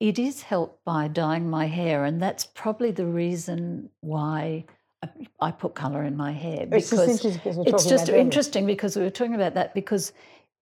[0.00, 4.64] It is helped by dyeing my hair, and that's probably the reason why
[5.02, 5.08] I,
[5.40, 6.66] I put colour in my hair.
[6.70, 10.12] It's just interesting it's just interesting because we were talking about that because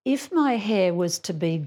[0.04, 1.66] if my hair was to be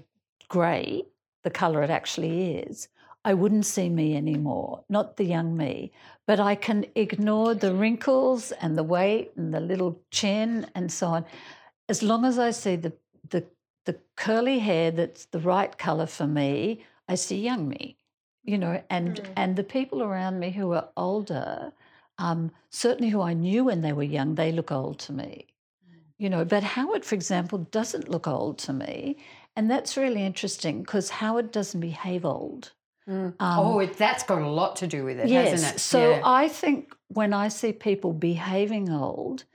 [0.50, 1.04] grey,
[1.48, 2.90] the colour it actually is,
[3.24, 5.94] I wouldn't see me anymore, not the young me.
[6.26, 11.08] But I can ignore the wrinkles and the weight and the little chin and so
[11.08, 11.26] on.
[11.88, 12.92] As long as I see the,
[13.30, 13.46] the,
[13.86, 17.98] the curly hair that's the right colour for me, I see young me.
[18.44, 21.74] You know, and and the people around me who are older,
[22.18, 25.48] um, certainly who I knew when they were young, they look old to me.
[26.18, 29.18] You know, but Howard, for example, doesn't look old to me.
[29.58, 32.72] And that's really interesting because Howard doesn't behave old.
[33.08, 35.52] Um, oh, it, that's got a lot to do with it, yes.
[35.52, 35.80] hasn't it?
[35.80, 36.22] So Yeah.
[36.24, 39.46] I think when I see people behaving old,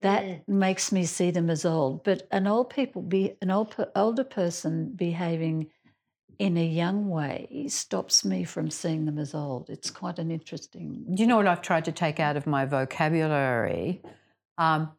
[0.00, 2.04] that makes me see them as old.
[2.04, 5.70] But an old people be an old older person behaving
[6.38, 9.68] in a young way stops me from seeing them as old.
[9.68, 11.04] It's quite an interesting.
[11.14, 14.00] Do you know what I've tried to take out of my vocabulary?
[14.56, 14.92] Um,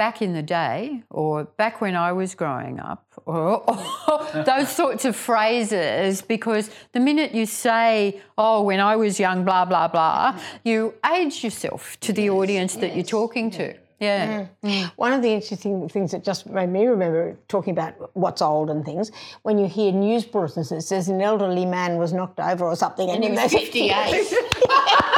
[0.00, 3.62] back in the day, or back when I was growing up, or,
[4.08, 9.44] or those sorts of phrases, because the minute you say, oh, when I was young,
[9.44, 13.74] blah, blah, blah, you age yourself to the audience that you're talking to.
[13.98, 14.46] Yeah.
[14.64, 14.90] Mm.
[14.96, 18.82] One of the interesting things that just made me remember talking about what's old and
[18.82, 22.74] things, when you hear news bulletins that says an elderly man was knocked over or
[22.74, 24.34] something, and, he then was they- 58.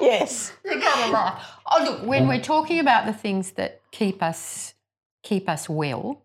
[0.10, 0.74] yes, yes.
[0.74, 1.60] You gotta laugh.
[1.66, 4.74] Oh, look, when we're talking about the things that keep us
[5.22, 6.22] keep us well,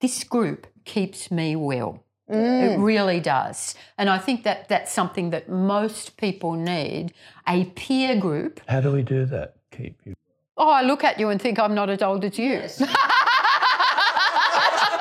[0.00, 2.02] this group keeps me well.
[2.28, 2.84] It mm.
[2.84, 3.74] really does.
[3.96, 7.14] And I think that that's something that most people need
[7.46, 8.60] a peer group.
[8.68, 9.54] How do we do that?
[9.70, 10.14] Keep you.
[10.58, 12.50] Oh, I look at you and think I'm not as old as you.
[12.50, 12.82] Yes.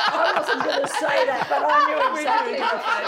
[0.10, 3.07] I wasn't going to say that, but I knew exactly.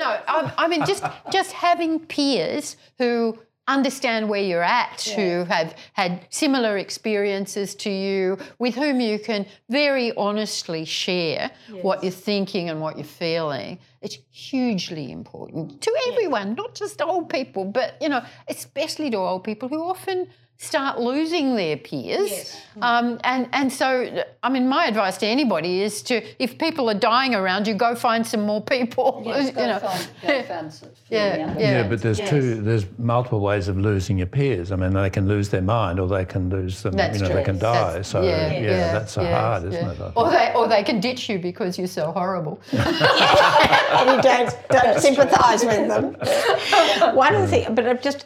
[0.00, 5.76] No, I, I mean just just having peers who understand where you're at, who have
[5.92, 11.50] had similar experiences to you, with whom you can very honestly share
[11.82, 13.78] what you're thinking and what you're feeling.
[14.02, 19.44] It's hugely important to everyone, not just old people, but you know, especially to old
[19.44, 20.28] people who often
[20.60, 22.54] start losing their peers.
[22.82, 26.98] Um, and, and so, I mean, my advice to anybody is to, if people are
[26.98, 29.22] dying around you, go find some more people.
[29.30, 29.78] Yes, you go know.
[29.78, 31.58] find, go find Yeah, yeah.
[31.58, 32.60] Yeah, but there's two.
[32.60, 34.72] There's multiple ways of losing your peers.
[34.72, 36.94] I mean, they can lose their mind, or they can lose them.
[36.94, 37.36] That's you know, true.
[37.36, 37.92] they can die.
[37.92, 40.06] That's- so yeah, that's so yeah, hard, isn't yeah.
[40.06, 40.12] it?
[40.16, 42.60] Or they, or they can ditch you because you're so horrible.
[42.72, 47.14] and you don't, don't sympathise with them.
[47.14, 48.24] One of the things, but I've just,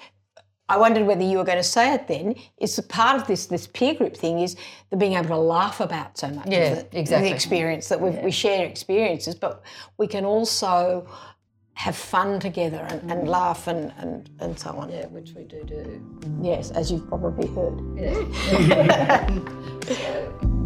[0.69, 3.67] I wondered whether you were going to say it then, is part of this this
[3.67, 4.57] peer group thing is
[4.91, 7.29] the being able to laugh about so much Yeah, the, exactly.
[7.29, 9.63] the experience, that we we share experiences, but
[9.99, 11.07] we can also
[11.75, 13.29] have fun together and, and mm.
[13.29, 14.91] laugh and, and, and so on.
[14.91, 16.01] Yeah, which we do do.
[16.41, 17.81] Yes, as you've probably heard.
[17.99, 19.29] Yeah.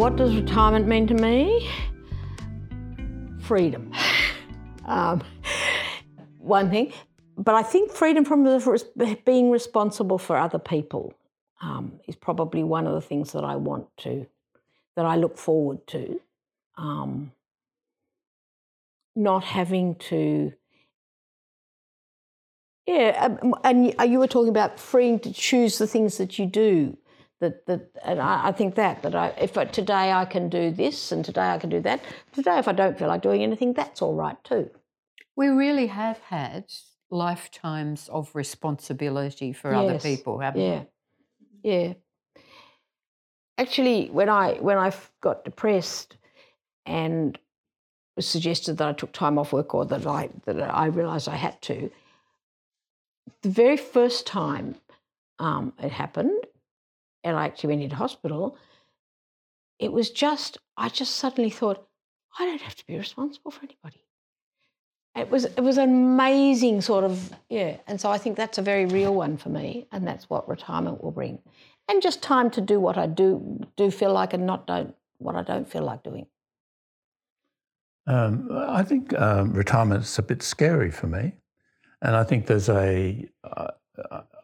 [0.00, 1.68] What does retirement mean to me?
[3.50, 3.90] Freedom.
[4.84, 5.24] Um,
[6.38, 6.92] one thing,
[7.36, 8.44] but I think freedom from
[9.24, 11.14] being responsible for other people
[11.60, 14.24] um, is probably one of the things that I want to,
[14.94, 16.20] that I look forward to.
[16.78, 17.32] Um,
[19.16, 20.52] not having to
[22.86, 26.96] yeah, um, and you were talking about freeing to choose the things that you do.
[27.40, 30.70] That that, and I, I think that that I, if I, today I can do
[30.70, 32.00] this and today I can do that.
[32.32, 34.70] Today, if I don't feel like doing anything, that's all right too.
[35.36, 36.64] We really have had
[37.10, 40.82] lifetimes of responsibility for other people, haven't Yeah,
[41.62, 41.94] yeah.
[43.56, 46.16] Actually, when I when I got depressed
[46.86, 47.38] and
[48.16, 51.36] was suggested that I took time off work or that I that I realised I
[51.36, 51.90] had to,
[53.42, 54.76] the very first time
[55.38, 56.46] um, it happened,
[57.24, 58.56] and I actually went into hospital,
[59.78, 61.86] it was just I just suddenly thought
[62.38, 64.04] I don't have to be responsible for anybody.
[65.16, 68.62] It was it was an amazing sort of yeah, and so I think that's a
[68.62, 71.40] very real one for me, and that's what retirement will bring,
[71.88, 75.34] and just time to do what I do do feel like and not don't what
[75.34, 76.26] I don't feel like doing.
[78.06, 81.34] Um, I think um, retirement's a bit scary for me,
[82.02, 83.28] and I think there's a.
[83.42, 83.68] Uh,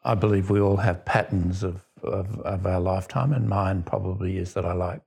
[0.05, 4.55] I believe we all have patterns of, of of our lifetime, and mine probably is
[4.55, 5.01] that I like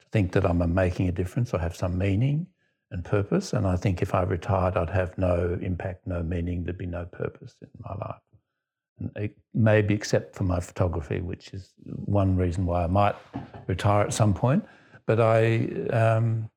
[0.00, 2.46] to think that I'm making a difference or have some meaning
[2.90, 3.52] and purpose.
[3.52, 6.64] And I think if I retired, I'd have no impact, no meaning.
[6.64, 9.30] There'd be no purpose in my life.
[9.54, 13.16] Maybe except for my photography, which is one reason why I might
[13.66, 14.64] retire at some point.
[15.06, 15.66] But I.
[15.90, 16.50] Um,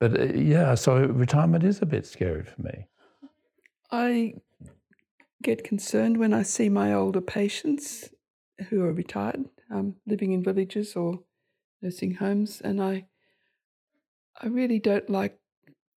[0.00, 2.86] but uh, yeah, so retirement is a bit scary for me.
[3.92, 4.34] I
[5.42, 8.08] get concerned when I see my older patients
[8.68, 11.20] who are retired, um, living in villages or
[11.82, 13.06] nursing homes, and I,
[14.40, 15.38] I really don't like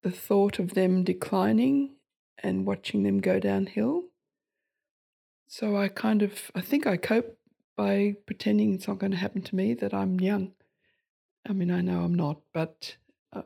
[0.02, 1.95] the thought of them declining
[2.41, 4.04] and watching them go downhill.
[5.47, 7.38] So I kind of, I think I cope
[7.76, 10.54] by pretending it's not going to happen to me, that I'm young.
[11.47, 12.97] I mean, I know I'm not, but
[13.32, 13.43] uh,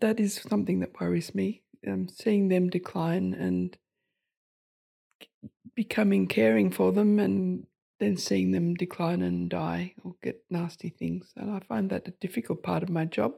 [0.00, 1.62] that is something that worries me.
[1.86, 3.76] Um, seeing them decline and
[5.74, 7.66] becoming caring for them and
[8.04, 11.32] then seeing them decline and die or get nasty things.
[11.36, 13.32] And I find that a difficult part of my job.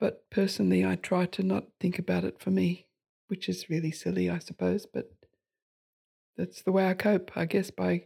[0.00, 2.86] But personally, I try to not think about it for me,
[3.28, 4.86] which is really silly, I suppose.
[4.86, 5.10] But
[6.36, 8.04] that's the way I cope, I guess, by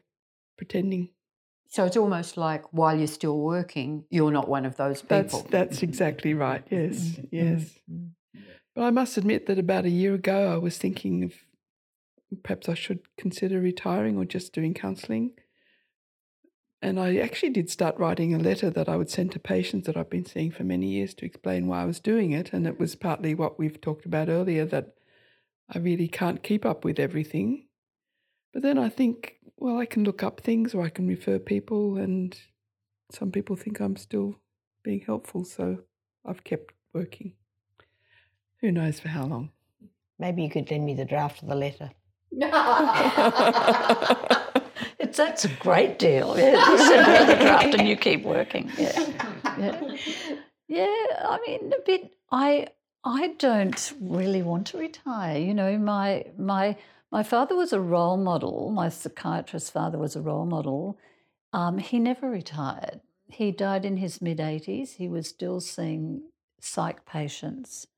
[0.57, 1.11] pretending.
[1.69, 5.49] So it's almost like while you're still working, you're not one of those That's people.
[5.51, 6.63] that's exactly right.
[6.71, 7.27] Yes, mm-hmm.
[7.31, 7.79] yes.
[7.91, 8.41] Mm-hmm.
[8.75, 11.33] But I must admit that about a year ago, I was thinking of
[12.43, 15.33] perhaps I should consider retiring or just doing counselling.
[16.81, 19.97] And I actually did start writing a letter that I would send to patients that
[19.97, 22.53] I've been seeing for many years to explain why I was doing it.
[22.53, 24.95] And it was partly what we've talked about earlier that
[25.71, 27.67] I really can't keep up with everything.
[28.53, 31.97] But then I think, well, I can look up things or I can refer people,
[31.97, 32.37] and
[33.11, 34.41] some people think I'm still
[34.83, 35.45] being helpful.
[35.45, 35.79] So
[36.27, 37.35] I've kept working.
[38.61, 39.51] Who knows for how long?
[40.19, 41.91] Maybe you could lend me the draft of the letter.
[45.03, 46.39] It's that's a great deal.
[46.39, 48.71] Yeah, you send her the draft and you keep working.
[48.79, 49.07] Yeah.
[49.59, 49.97] yeah,
[50.69, 50.87] yeah.
[50.87, 52.15] I mean, a bit.
[52.31, 52.69] I
[53.05, 55.39] I don't really want to retire.
[55.39, 56.77] You know, my my
[57.11, 58.71] my father was a role model.
[58.71, 60.99] My psychiatrist father was a role model.
[61.53, 63.01] Um, he never retired.
[63.29, 64.95] He died in his mid eighties.
[64.95, 66.23] He was still seeing
[66.61, 67.89] psych patients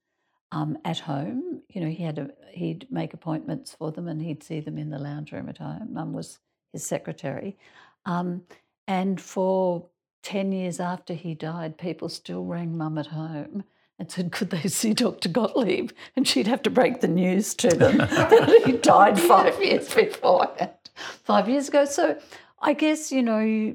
[0.54, 1.62] um, at home.
[1.68, 4.90] You know, he had a he'd make appointments for them, and he'd see them in
[4.90, 5.88] the lounge room at home.
[5.92, 6.38] Mum was
[6.72, 7.58] his secretary,
[8.06, 8.42] um,
[8.86, 9.86] and for
[10.22, 13.64] ten years after he died, people still rang Mum at home
[13.98, 15.28] and said, Could they see Dr.
[15.28, 15.90] Gottlieb?
[16.16, 20.54] And she'd have to break the news to them that he died five years before,
[20.96, 21.84] five years ago.
[21.84, 22.18] So
[22.60, 23.74] I guess, you know,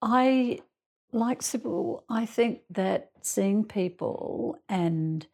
[0.00, 0.60] I,
[1.12, 5.26] like Sybil, I think that seeing people and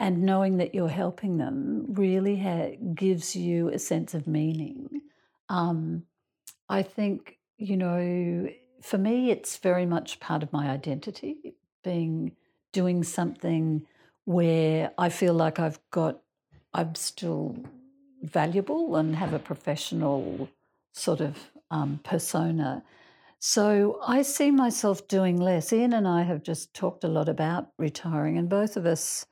[0.00, 5.02] and knowing that you're helping them really ha- gives you a sense of meaning.
[5.50, 6.04] Um,
[6.70, 8.48] I think, you know,
[8.80, 12.32] for me, it's very much part of my identity, being
[12.72, 13.86] doing something
[14.24, 16.20] where I feel like I've got,
[16.72, 17.56] I'm still
[18.22, 20.48] valuable and have a professional
[20.94, 21.36] sort of
[21.70, 22.82] um, persona.
[23.38, 25.72] So I see myself doing less.
[25.74, 29.26] Ian and I have just talked a lot about retiring, and both of us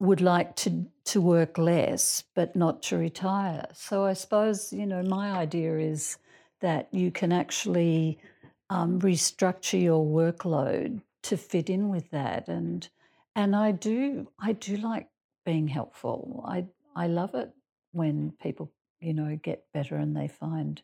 [0.00, 3.66] would like to to work less but not to retire.
[3.72, 6.18] So i suppose you know my idea is
[6.60, 8.18] that you can actually
[8.70, 12.48] um, restructure your workload to fit in with that.
[12.48, 12.88] And
[13.34, 15.08] and i do i do like
[15.44, 16.44] being helpful.
[16.46, 17.50] I i love it
[17.92, 18.70] when people
[19.00, 20.82] you know get better and they find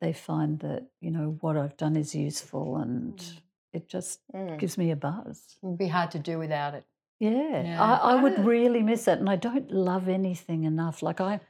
[0.00, 3.38] they find that you know what i've done is useful and mm.
[3.72, 4.58] it just mm.
[4.58, 5.56] gives me a buzz.
[5.62, 6.84] It'd be hard to do without it
[7.20, 7.82] yeah, yeah.
[7.82, 11.02] I, I, would really miss it, and I don't love anything enough.
[11.02, 11.40] Like I,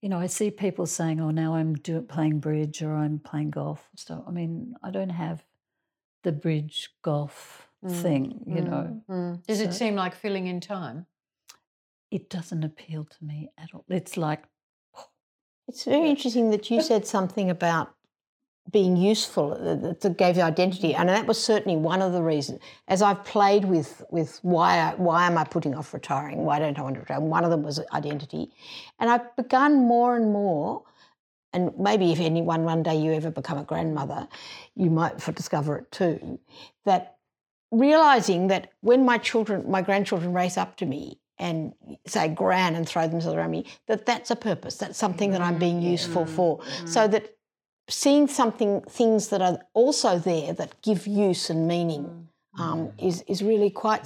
[0.00, 3.50] you know, I see people saying, "Oh, now I'm doing playing bridge or I'm playing
[3.50, 5.44] golf." So I mean, I don't have
[6.22, 7.92] the bridge golf mm.
[8.00, 8.70] thing, you mm.
[8.70, 9.02] know.
[9.10, 9.46] Mm.
[9.46, 11.06] Does so, it seem like filling in time?
[12.12, 13.84] It doesn't appeal to me at all.
[13.88, 14.44] It's like.
[15.66, 17.94] It's very interesting that you said something about
[18.70, 22.60] being useful uh, that gave you identity and that was certainly one of the reasons
[22.88, 26.44] as i've played with with why why am i putting off retiring?
[26.44, 27.20] Why don't i want to retire?
[27.20, 28.50] One of them was identity.
[28.98, 30.82] And i've begun more and more
[31.52, 34.28] and maybe if anyone one day you ever become a grandmother
[34.74, 36.38] you might discover it too
[36.84, 37.16] that
[37.70, 41.72] realizing that when my children my grandchildren race up to me and
[42.06, 44.76] say gran and throw themselves around me that that's a purpose.
[44.76, 46.60] That's something that i'm mm, being useful for.
[46.84, 47.37] So that
[47.88, 52.28] seeing something things that are also there that give use and meaning
[52.58, 52.62] mm.
[52.62, 54.02] um, is is really quite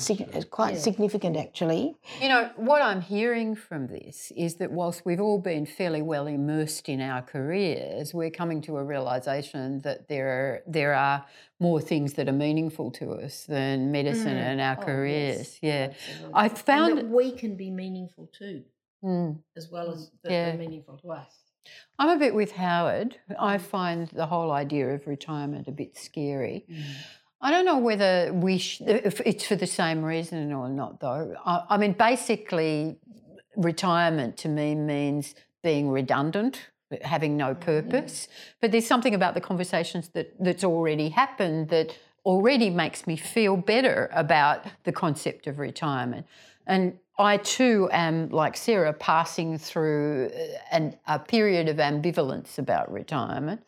[0.51, 0.81] quite yeah.
[0.81, 1.97] significant actually.
[2.21, 6.27] You know what I'm hearing from this is that whilst we've all been fairly well
[6.29, 11.25] immersed in our careers, we're coming to a realization that there are there are
[11.59, 14.47] more things that are meaningful to us than medicine mm.
[14.51, 15.39] and our oh, careers.
[15.39, 15.59] Yes.
[15.63, 16.33] Yeah, Absolutely.
[16.35, 18.63] I found that we can be meaningful too,
[19.03, 19.39] mm.
[19.57, 20.57] as well as that yeah.
[20.57, 21.43] meaningful to us.
[21.99, 23.17] I'm a bit with Howard.
[23.39, 26.65] I find the whole idea of retirement a bit scary.
[26.71, 26.83] Mm.
[27.41, 31.35] I don't know whether we sh- if it's for the same reason or not, though.
[31.45, 32.99] I, I mean, basically,
[33.57, 36.71] retirement to me means being redundant,
[37.03, 38.29] having no mm, purpose.
[38.61, 43.57] But there's something about the conversations that that's already happened that already makes me feel
[43.57, 46.27] better about the concept of retirement.
[46.67, 52.91] And I too am, like Sarah, passing through uh, an, a period of ambivalence about
[52.91, 53.63] retirement.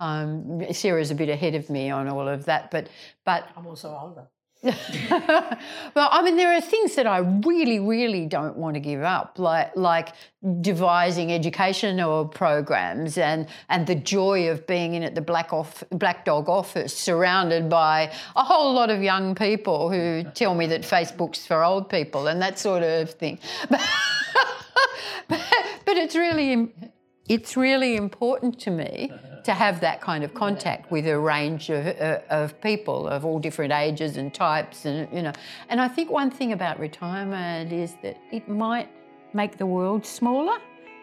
[0.00, 2.88] Um, Sarah's a bit ahead of me on all of that, but
[3.24, 4.28] but I'm also older.
[5.10, 9.38] well, I mean, there are things that I really, really don't want to give up,
[9.38, 10.14] like like
[10.60, 16.24] devising educational programs and and the joy of being in at the black off black
[16.24, 21.46] dog office, surrounded by a whole lot of young people who tell me that Facebook's
[21.46, 23.38] for old people and that sort of thing.
[23.68, 23.80] but,
[25.28, 26.72] but it's really
[27.28, 29.12] it's really important to me
[29.46, 33.38] to have that kind of contact with a range of, uh, of people of all
[33.38, 35.32] different ages and types and you know.
[35.68, 38.88] And i think one thing about retirement is that it might
[39.32, 40.58] make the world smaller.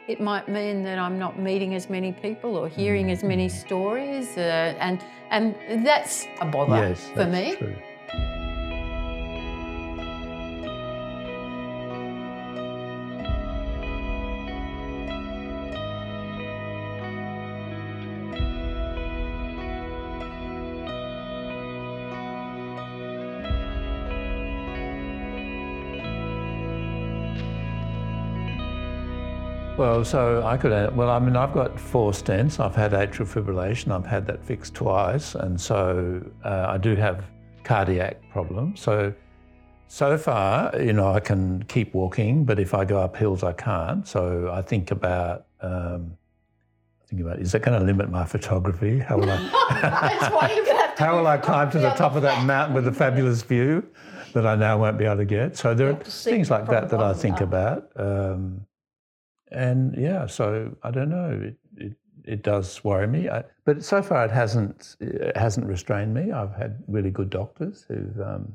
[0.08, 4.28] It might mean that i'm not meeting as many people or hearing as many stories
[4.38, 4.98] uh, and
[5.32, 5.56] and
[5.88, 7.56] that's a bother yes, for me.
[7.56, 7.76] true.
[29.84, 32.58] Well, so I could, add, well, I mean, I've got four stents.
[32.58, 33.92] I've had atrial fibrillation.
[33.92, 35.36] I've had that fixed twice.
[35.36, 37.26] And so uh, I do have
[37.66, 38.80] cardiac problems.
[38.80, 39.14] So,
[39.90, 43.52] so far, you know, I can keep walking, but if I go up hills, I
[43.52, 44.08] can't.
[44.08, 46.16] So I think about, um,
[47.10, 49.00] think about, is that going to limit my photography?
[49.00, 52.94] How will I, how will I climb to the top of that mountain with a
[52.94, 53.86] fabulous view
[54.32, 55.58] that I now won't be able to get?
[55.58, 57.90] So there are things like that that I think about.
[57.98, 58.66] Um,
[59.54, 61.40] and yeah, so I don't know.
[61.42, 61.94] It, it,
[62.26, 66.32] it does worry me, I, but so far it hasn't it hasn't restrained me.
[66.32, 68.54] I've had really good doctors who've um,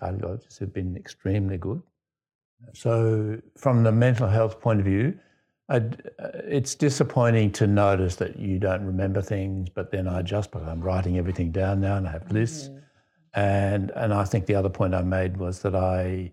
[0.00, 1.82] cardiologists who've been extremely good.
[2.74, 5.18] So, from the mental health point of view,
[5.68, 10.50] I'd, uh, it's disappointing to notice that you don't remember things, but then I just,
[10.50, 12.68] because I'm writing everything down now and I have lists.
[12.68, 12.78] Mm-hmm.
[13.34, 16.32] And, and I think the other point I made was that I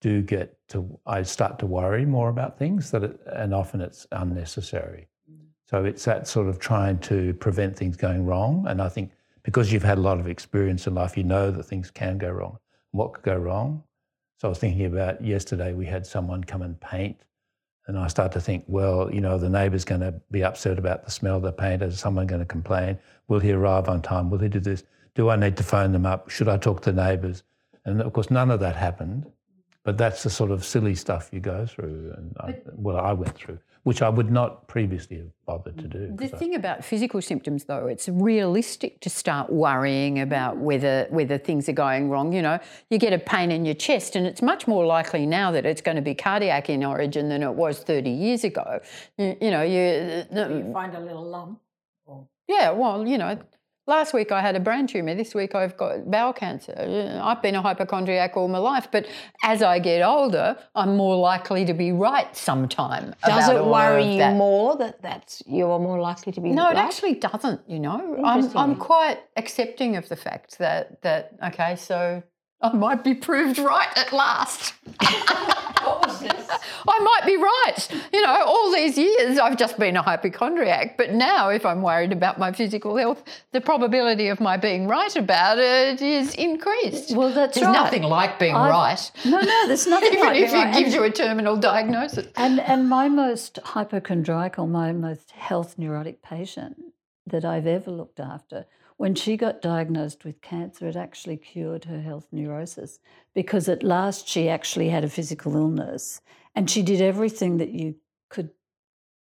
[0.00, 4.06] do get to, I start to worry more about things that, it, and often it's
[4.12, 5.08] unnecessary.
[5.30, 5.46] Mm.
[5.68, 8.66] So it's that sort of trying to prevent things going wrong.
[8.68, 11.62] And I think because you've had a lot of experience in life, you know that
[11.62, 12.58] things can go wrong.
[12.90, 13.82] What could go wrong?
[14.38, 17.18] So I was thinking about yesterday, we had someone come and paint.
[17.86, 21.04] And I start to think, well, you know, the neighbour's going to be upset about
[21.04, 21.82] the smell of the paint.
[21.82, 22.98] Is someone going to complain?
[23.28, 24.28] Will he arrive on time?
[24.28, 24.82] Will he do this?
[25.14, 26.28] Do I need to phone them up?
[26.28, 27.44] Should I talk to neighbours?
[27.84, 29.30] And of course, none of that happened.
[29.86, 33.36] But that's the sort of silly stuff you go through, and I, well, I went
[33.36, 36.12] through, which I would not previously have bothered to do.
[36.12, 41.38] The thing I, about physical symptoms, though, it's realistic to start worrying about whether whether
[41.38, 42.32] things are going wrong.
[42.32, 42.58] You know,
[42.90, 45.80] you get a pain in your chest, and it's much more likely now that it's
[45.80, 48.80] going to be cardiac in origin than it was 30 years ago.
[49.18, 51.60] You, you know, you, you find a little lump.
[52.48, 53.38] Yeah, well, you know,
[53.88, 55.14] Last week I had a brain tumour.
[55.14, 56.74] This week I've got bowel cancer.
[57.22, 59.06] I've been a hypochondriac all my life, but
[59.44, 63.14] as I get older, I'm more likely to be right sometime.
[63.24, 66.50] Does it worry you more that that's you're more likely to be?
[66.50, 66.76] No, right?
[66.76, 67.60] it actually doesn't.
[67.68, 72.24] You know, I'm I'm quite accepting of the fact that that okay, so
[72.60, 74.72] I might be proved right at last.
[75.00, 76.48] what was this?
[76.88, 78.02] I might be right.
[78.12, 82.12] You know, all these years I've just been a hypochondriac, but now if I'm worried
[82.12, 87.14] about my physical health, the probability of my being right about it is increased.
[87.14, 87.72] Well, that's there's right.
[87.72, 89.10] nothing like being I've, right.
[89.26, 90.78] No, no, there's nothing Even like if it right.
[90.78, 92.28] gives you a terminal diagnosis.
[92.36, 96.76] And and my most hypochondriacal, my most health neurotic patient
[97.26, 98.64] that I've ever looked after
[98.96, 102.98] when she got diagnosed with cancer, it actually cured her health neurosis
[103.34, 106.22] because at last she actually had a physical illness
[106.54, 107.96] and she did everything that you
[108.30, 108.50] could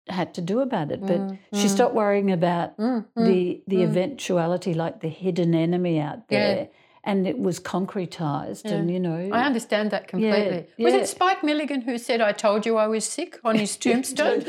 [0.08, 1.00] had to do about it.
[1.00, 1.70] But mm, she mm.
[1.70, 3.84] stopped worrying about mm, the the mm.
[3.84, 6.56] eventuality, like the hidden enemy out there.
[6.56, 6.66] Yeah.
[7.04, 8.74] And it was concretized, yeah.
[8.74, 9.30] and you know.
[9.32, 10.68] I understand that completely.
[10.76, 13.76] Yeah, was it Spike Milligan who said, "I told you I was sick" on his
[13.84, 14.42] tombstone?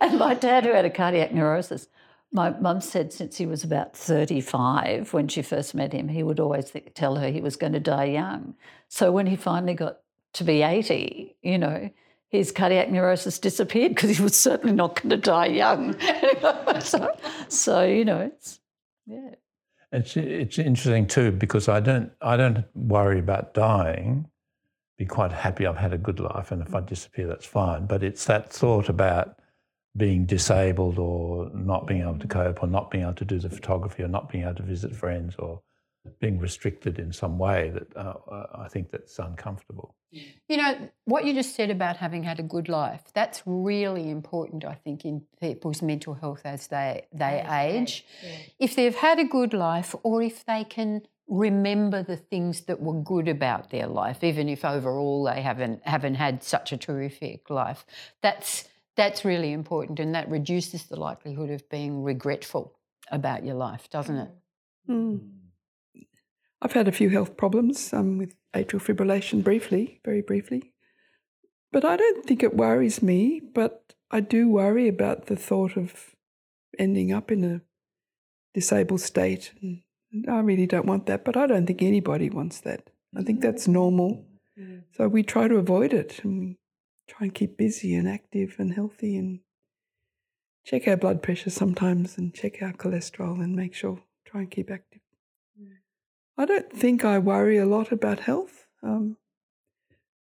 [0.00, 1.88] and my dad, who had a cardiac neurosis,
[2.36, 6.38] my mum said since he was about 35, when she first met him, he would
[6.38, 8.54] always th- tell her he was going to die young.
[8.88, 10.00] So when he finally got
[10.34, 11.90] to be 80, you know,
[12.28, 15.96] his cardiac neurosis disappeared because he was certainly not going to die young.
[16.80, 17.16] so,
[17.48, 18.60] so, you know, it's,
[19.06, 19.30] yeah.
[19.90, 24.28] It's, it's interesting too because I don't I don't worry about dying.
[24.98, 27.86] Be quite happy I've had a good life, and if I disappear, that's fine.
[27.86, 29.38] But it's that thought about
[29.96, 33.50] being disabled or not being able to cope or not being able to do the
[33.50, 35.60] photography or not being able to visit friends or
[36.20, 38.14] being restricted in some way that uh,
[38.54, 39.94] I think that's uncomfortable.
[40.48, 44.64] You know, what you just said about having had a good life, that's really important,
[44.64, 48.04] I think, in people's mental health as they, they age.
[48.22, 48.36] Yeah.
[48.58, 53.00] If they've had a good life or if they can remember the things that were
[53.02, 57.84] good about their life, even if overall they haven't haven't had such a terrific life.
[58.22, 62.78] That's that's really important, and that reduces the likelihood of being regretful
[63.10, 64.30] about your life, doesn't it?
[64.88, 65.20] Mm.
[66.62, 70.72] I've had a few health problems um, with atrial fibrillation briefly, very briefly.
[71.70, 76.14] But I don't think it worries me, but I do worry about the thought of
[76.78, 77.60] ending up in a
[78.54, 79.52] disabled state.
[79.60, 79.82] And
[80.28, 82.90] I really don't want that, but I don't think anybody wants that.
[83.16, 84.24] I think that's normal.
[84.58, 84.84] Mm.
[84.96, 86.56] So we try to avoid it and
[87.08, 89.40] try and keep busy and active and healthy and
[90.64, 94.70] check our blood pressure sometimes and check our cholesterol and make sure, try and keep
[94.70, 95.00] active.
[95.60, 95.76] Mm.
[96.36, 99.16] I don't think I worry a lot about health, um,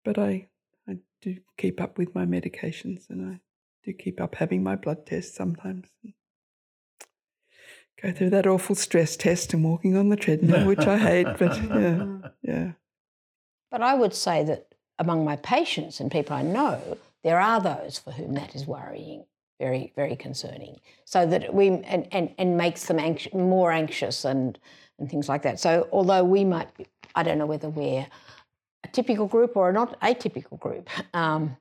[0.06, 0.48] but I,
[0.88, 3.40] I do keep up with my medications and I
[3.84, 5.90] do keep up having my blood tests sometimes.
[8.02, 11.62] Go through that awful stress test and walking on the treadmill, which I hate, but
[11.64, 12.72] yeah, yeah.
[13.70, 14.68] But I would say that
[15.00, 19.26] among my patients and people I know, there are those for whom that is worrying,
[19.60, 20.80] very, very concerning.
[21.06, 24.60] So that we and, and, and makes them more anxious and
[25.00, 25.60] and things like that.
[25.60, 26.68] So although we might,
[27.16, 28.06] I don't know whether we're
[28.84, 30.89] a typical group or not atypical group.
[31.14, 31.58] Um,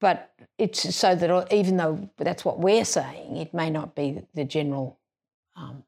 [0.00, 4.44] but it's so that even though that's what we're saying, it may not be the
[4.44, 4.98] general.
[5.56, 5.82] Um,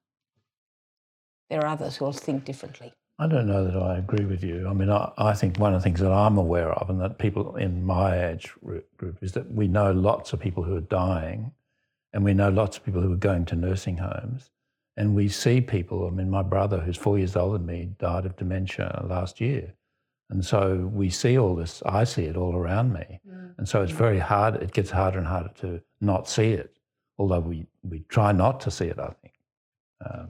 [1.48, 2.92] there are others who will think differently.
[3.20, 4.66] I don't know that I agree with you.
[4.66, 7.18] I mean, I, I, think one of the things that I'm aware of, and that
[7.18, 11.52] people in my age group, is that we know lots of people who are dying,
[12.14, 14.48] and we know lots of people who are going to nursing homes,
[14.96, 16.06] And we see people.
[16.06, 19.74] I mean, my brother, who's four years older than me, died of dementia last year.
[20.30, 23.20] And so we see all this, I see it all around me.
[23.28, 23.58] Mm.
[23.58, 26.74] And so it's very hard, it gets harder and harder to not see it,
[27.18, 29.34] although we, we try not to see it, I think.
[30.08, 30.28] Um,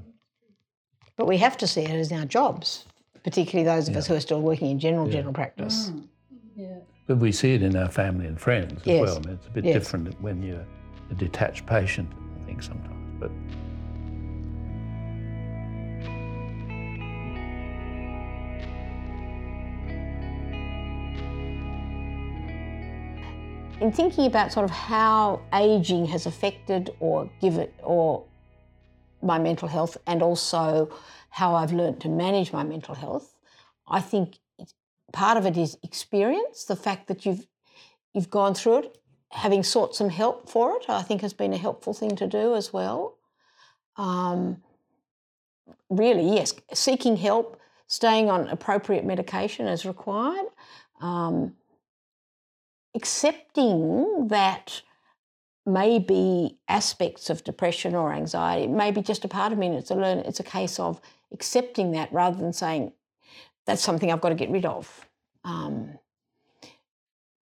[1.21, 2.87] but we have to see it as our jobs,
[3.25, 3.99] particularly those of yeah.
[3.99, 5.13] us who are still working in general yeah.
[5.13, 5.91] general practice.
[5.91, 6.05] Mm.
[6.57, 6.79] Yeah.
[7.07, 9.03] But we see it in our family and friends as yes.
[9.03, 9.17] well.
[9.17, 9.75] I mean, it's a bit yes.
[9.75, 10.65] different when you're
[11.11, 12.11] a detached patient,
[12.41, 13.21] I think sometimes.
[13.21, 13.31] But
[23.83, 28.25] in thinking about sort of how aging has affected or given or
[29.23, 30.91] my mental health and also
[31.31, 33.35] how I've learned to manage my mental health,
[33.89, 34.39] I think
[35.13, 37.47] part of it is experience, the fact that you've
[38.13, 38.99] you've gone through it,
[39.31, 42.55] having sought some help for it, I think has been a helpful thing to do
[42.57, 43.19] as well.
[43.97, 44.63] Um,
[45.89, 50.47] really, yes, seeking help, staying on appropriate medication as required,
[51.01, 51.55] um,
[52.95, 54.83] accepting that
[55.73, 59.77] maybe aspects of depression or anxiety, It may be just a part of me, and
[59.77, 60.19] it's a learn.
[60.19, 61.01] It's a case of
[61.33, 62.93] accepting that rather than saying
[63.67, 65.09] that's something I've got to get rid of.
[65.45, 65.99] Um,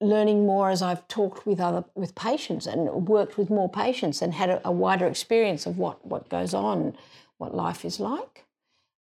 [0.01, 4.33] learning more as I've talked with other with patients and worked with more patients and
[4.33, 6.97] had a, a wider experience of what what goes on,
[7.39, 8.45] what life is like.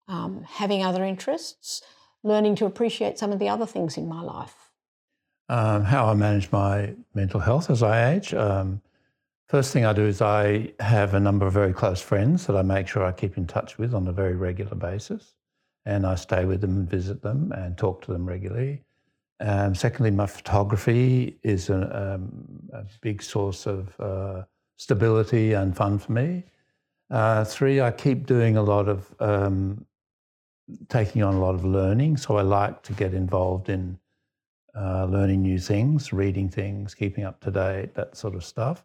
[0.08, 1.82] Um, having other interests,
[2.22, 4.54] learning to appreciate some of the other things in my life.
[5.48, 8.32] Um, how I manage my mental health as I age.
[8.32, 8.82] Um,
[9.48, 12.62] first thing I do is I have a number of very close friends that I
[12.62, 15.34] make sure I keep in touch with on a very regular basis
[15.84, 18.82] and I stay with them and visit them and talk to them regularly.
[19.38, 24.42] Um, secondly, my photography is a, um, a big source of uh,
[24.76, 26.44] stability and fun for me.
[27.10, 29.84] Uh, three, I keep doing a lot of um,
[30.88, 33.98] taking on a lot of learning, so I like to get involved in
[34.74, 38.84] uh, learning new things, reading things, keeping up to date, that sort of stuff.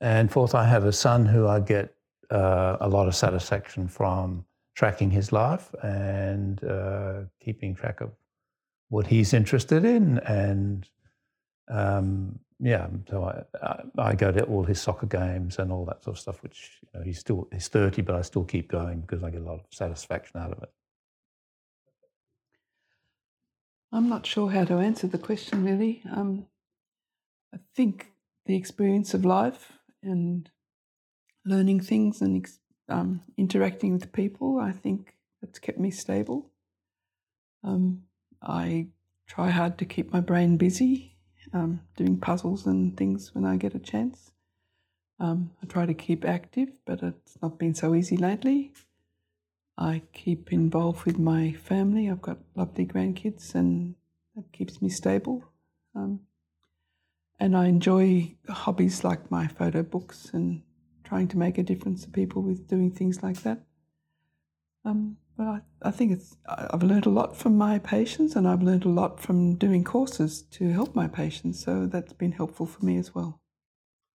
[0.00, 1.94] And fourth, I have a son who I get
[2.30, 4.44] uh, a lot of satisfaction from
[4.74, 8.10] tracking his life and uh, keeping track of
[8.88, 10.18] what he's interested in.
[10.18, 10.88] And
[11.68, 16.16] um, yeah, so I, I, go to all his soccer games and all that sort
[16.16, 19.22] of stuff, which you know, he's still he's 30, but I still keep going because
[19.22, 20.70] I get a lot of satisfaction out of it.
[23.92, 26.02] I'm not sure how to answer the question really.
[26.10, 26.46] Um,
[27.54, 28.12] I think
[28.46, 29.72] the experience of life
[30.06, 30.50] and
[31.44, 32.46] learning things and
[32.88, 36.50] um, interacting with people, I think that's kept me stable.
[37.62, 38.04] Um,
[38.42, 38.88] I
[39.26, 41.16] try hard to keep my brain busy,
[41.52, 44.32] um, doing puzzles and things when I get a chance.
[45.18, 48.72] Um, I try to keep active, but it's not been so easy lately.
[49.78, 52.08] I keep involved with my family.
[52.10, 53.94] I've got lovely grandkids, and
[54.34, 55.44] that keeps me stable.
[55.94, 56.20] Um,
[57.38, 60.62] and I enjoy hobbies like my photo books and
[61.04, 63.60] trying to make a difference to people with doing things like that.
[64.84, 68.62] Um, but I, I think it's I've learned a lot from my patients, and I've
[68.62, 71.62] learned a lot from doing courses to help my patients.
[71.62, 73.40] So that's been helpful for me as well.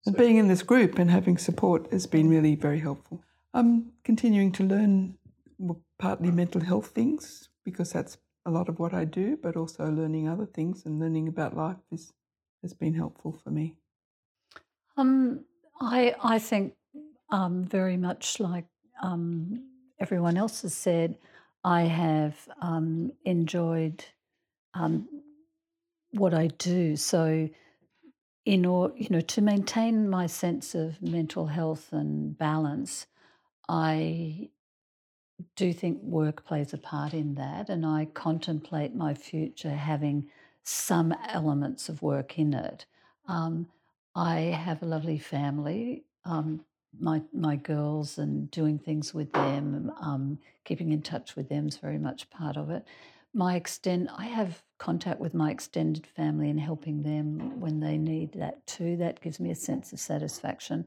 [0.06, 3.24] And being in this group and having support has been really very helpful.
[3.54, 5.18] I'm continuing to learn
[6.00, 10.30] partly mental health things because that's a lot of what I do, but also learning
[10.30, 12.14] other things and learning about life is,
[12.62, 13.76] has been helpful for me.
[14.96, 15.46] Um,
[15.80, 16.74] I I think
[17.30, 18.66] um, very much like
[19.02, 19.64] um,
[20.00, 21.18] everyone else has said,
[21.64, 24.06] I have um, enjoyed
[24.74, 25.08] um,
[26.12, 26.96] what I do.
[26.96, 27.50] So,
[28.46, 33.08] in order, you know, to maintain my sense of mental health and balance,
[33.68, 34.50] I
[35.56, 40.30] do think work plays a part in that, and I contemplate my future having
[40.68, 42.86] some elements of work in it.
[43.26, 43.68] Um,
[44.14, 46.04] I have a lovely family.
[46.26, 46.66] Um,
[47.00, 51.78] my my girls and doing things with them, um, keeping in touch with them is
[51.78, 52.84] very much part of it.
[53.34, 58.34] My extend, I have contact with my extended family and helping them when they need
[58.34, 58.98] that too.
[58.98, 60.86] That gives me a sense of satisfaction.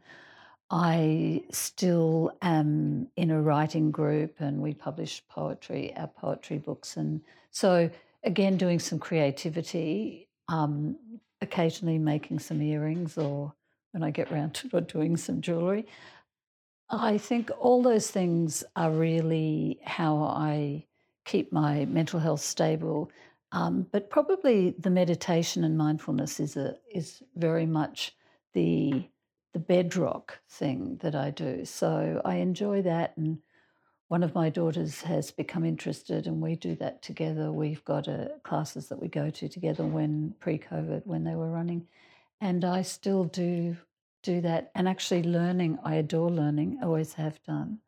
[0.70, 7.22] I still am in a writing group, and we publish poetry, our poetry books, and
[7.50, 7.88] so
[8.24, 10.28] again doing some creativity.
[10.48, 10.96] Um,
[11.40, 13.52] occasionally making some earrings or
[13.92, 15.86] when I get round to doing some jewellery.
[16.88, 20.86] I think all those things are really how I
[21.24, 23.10] keep my mental health stable.
[23.52, 28.16] Um, but probably the meditation and mindfulness is a is very much
[28.54, 29.08] the
[29.52, 31.64] the bedrock thing that I do.
[31.64, 33.38] So I enjoy that, and
[34.10, 37.52] one of my daughters has become interested, and we do that together.
[37.52, 41.86] We've got uh, classes that we go to together when pre-COVID, when they were running,
[42.40, 43.76] and I still do
[44.24, 44.72] do that.
[44.74, 46.80] And actually, learning, I adore learning.
[46.82, 47.78] Always have done.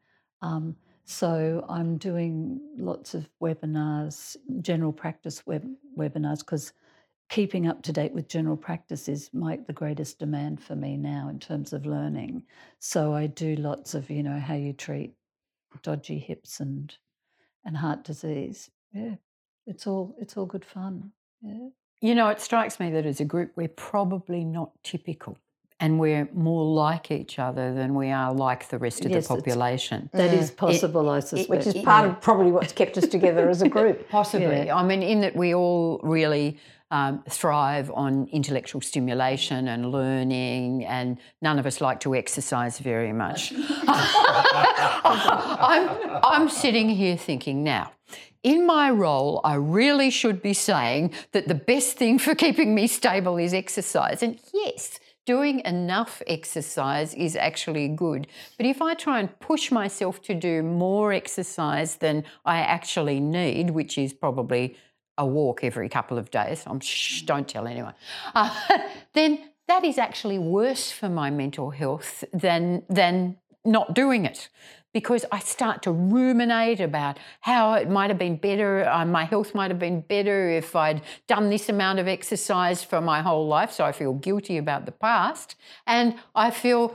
[0.42, 5.68] Um, so I'm doing lots of webinars, general practice web,
[5.98, 6.72] webinars, because
[7.30, 11.28] keeping up to date with general practice is my the greatest demand for me now
[11.28, 12.44] in terms of learning.
[12.78, 15.16] So I do lots of, you know, how you treat
[15.82, 16.96] dodgy hips and
[17.64, 18.70] and heart disease.
[18.92, 19.14] Yeah.
[19.66, 21.12] It's all it's all good fun.
[21.42, 21.68] Yeah.
[22.00, 25.38] You know, it strikes me that as a group we're probably not typical
[25.82, 29.34] and we're more like each other than we are like the rest of Yes, the
[29.34, 30.08] population.
[30.12, 31.50] That is possible, I suspect.
[31.50, 34.08] Which is part of probably what's kept us together as a group.
[34.08, 34.66] Possibly.
[34.66, 34.76] Yeah.
[34.76, 36.60] I mean, in that we all really
[36.92, 43.12] um, thrive on intellectual stimulation and learning, and none of us like to exercise very
[43.12, 43.52] much.
[45.08, 45.88] I'm,
[46.22, 47.90] I'm sitting here thinking now.
[48.44, 52.86] In my role, I really should be saying that the best thing for keeping me
[52.86, 54.22] stable is exercise.
[54.22, 58.26] And yes, doing enough exercise is actually good.
[58.56, 63.70] But if I try and push myself to do more exercise than I actually need,
[63.70, 64.76] which is probably
[65.18, 67.94] a walk every couple of days, I'm shh, don't tell anyone,
[68.34, 68.50] uh,
[69.12, 74.48] then that is actually worse for my mental health than than not doing it
[74.92, 79.54] because I start to ruminate about how it might have been better, uh, my health
[79.54, 83.72] might have been better if I'd done this amount of exercise for my whole life.
[83.72, 86.94] So I feel guilty about the past and I feel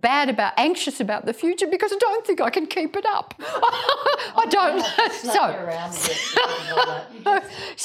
[0.00, 3.34] bad about, anxious about the future because I don't think I can keep it up.
[3.38, 4.84] I don't.
[7.76, 7.76] so,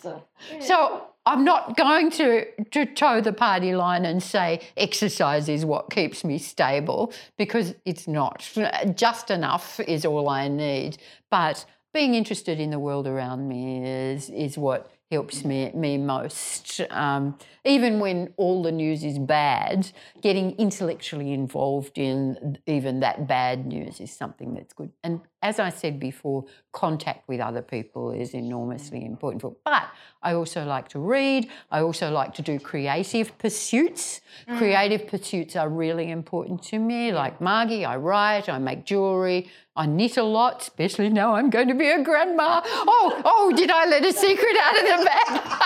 [0.00, 0.22] so,
[0.60, 5.90] so I'm not going to, to toe the party line and say exercise is what
[5.90, 8.48] keeps me stable because it's not.
[8.96, 10.98] Just enough is all I need.
[11.30, 11.64] But
[11.94, 16.80] being interested in the world around me is, is what helps me, me most.
[16.90, 19.92] Um, even when all the news is bad,
[20.22, 24.90] getting intellectually involved in even that bad news is something that's good.
[25.04, 29.42] And as I said before, contact with other people is enormously important.
[29.42, 29.88] For, but
[30.22, 31.48] I also like to read.
[31.70, 34.20] I also like to do creative pursuits.
[34.56, 37.12] Creative pursuits are really important to me.
[37.12, 41.68] Like Margie, I write, I make jewellery, I knit a lot, especially now I'm going
[41.68, 42.62] to be a grandma.
[42.64, 45.62] Oh, oh, did I let a secret out of the bag?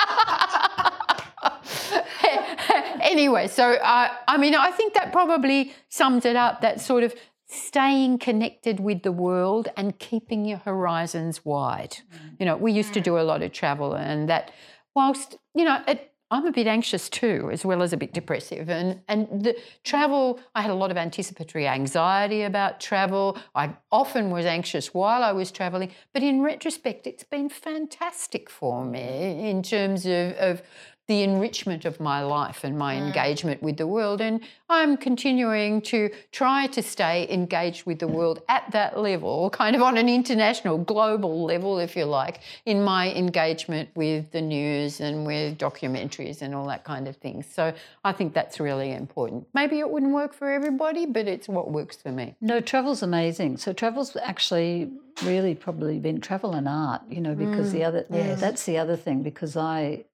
[3.01, 6.63] anyway, so uh, I mean, I think that probably sums it up.
[6.63, 7.15] That sort of
[7.47, 11.99] staying connected with the world and keeping your horizons wide.
[12.13, 12.41] Mm.
[12.41, 13.21] You know, we used to do mm.
[13.21, 14.51] a lot of travel, and that,
[14.95, 18.69] whilst you know, it, I'm a bit anxious too, as well as a bit depressive.
[18.69, 23.39] And and the travel, I had a lot of anticipatory anxiety about travel.
[23.55, 28.85] I often was anxious while I was traveling, but in retrospect, it's been fantastic for
[28.85, 30.63] me in terms of, of
[31.07, 33.07] the enrichment of my life and my hmm.
[33.07, 34.21] engagement with the world.
[34.21, 39.77] And I'm continuing to try to stay engaged with the world at that level, kind
[39.77, 45.01] of on an international, global level, if you like, in my engagement with the news
[45.01, 47.43] and with documentaries and all that kind of thing.
[47.43, 47.73] So
[48.05, 49.47] I think that's really important.
[49.55, 52.35] Maybe it wouldn't work for everybody, but it's what works for me.
[52.41, 53.59] No, travel's amazing.
[53.59, 54.91] So travel's actually
[55.23, 58.79] really probably been travel and art, you know, because the mm, other yeah, that's the
[58.79, 60.05] other thing because I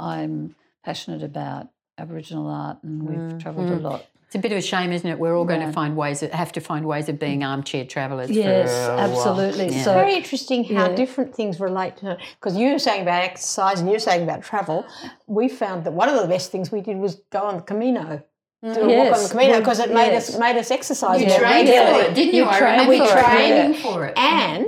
[0.00, 3.84] I'm passionate about Aboriginal art and we've travelled a mm-hmm.
[3.84, 4.06] lot.
[4.30, 5.18] It's a bit of a shame, isn't it?
[5.18, 8.30] We're all going to find ways, have to find ways of being armchair travellers.
[8.30, 9.70] Yes, for absolutely.
[9.70, 9.82] Yeah.
[9.82, 10.94] So Very interesting how yeah.
[10.94, 14.44] different things relate to because you were saying about exercise and you were saying about
[14.44, 14.86] travel.
[15.26, 18.22] We found that one of the best things we did was go on the Camino.
[18.64, 18.74] Mm.
[18.74, 20.28] Do a walk on the Camino because it made yes.
[20.28, 21.20] us made us exercise.
[21.20, 22.04] You more trained regularly.
[22.04, 22.44] for it, didn't you?
[22.44, 23.82] I trained remember for training yeah.
[23.82, 24.16] for it.
[24.16, 24.66] and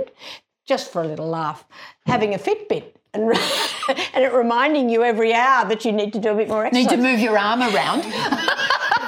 [0.65, 1.65] just for a little laugh,
[2.07, 3.25] having a Fitbit and
[4.15, 6.91] and it reminding you every hour that you need to do a bit more exercise.
[6.91, 8.03] Need to move your arm around.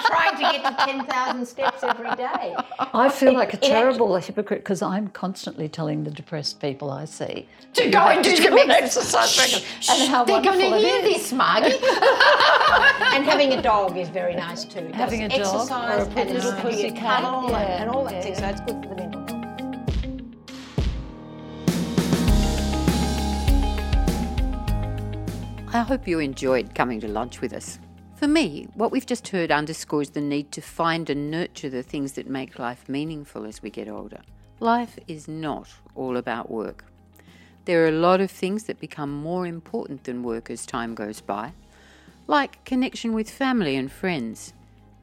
[0.06, 2.54] trying to get to ten thousand steps every day.
[2.78, 6.90] I feel like a it act- terrible hypocrite because I'm constantly telling the depressed people
[6.90, 9.66] I see to go and do some exercise regularly.
[9.90, 11.22] and how They're going to hear is.
[11.22, 11.74] this, Margie.
[13.14, 14.90] And having a dog is very nice too.
[14.92, 17.82] Having a dog exercise or a and it's little giving pussy cat, cuddle yeah, and,
[17.82, 18.34] and all that yeah, thing.
[18.34, 19.13] So it's good for the
[25.74, 27.80] I hope you enjoyed coming to lunch with us.
[28.14, 32.12] For me, what we've just heard underscores the need to find and nurture the things
[32.12, 34.20] that make life meaningful as we get older.
[34.60, 36.84] Life is not all about work.
[37.64, 41.20] There are a lot of things that become more important than work as time goes
[41.20, 41.54] by,
[42.28, 44.52] like connection with family and friends,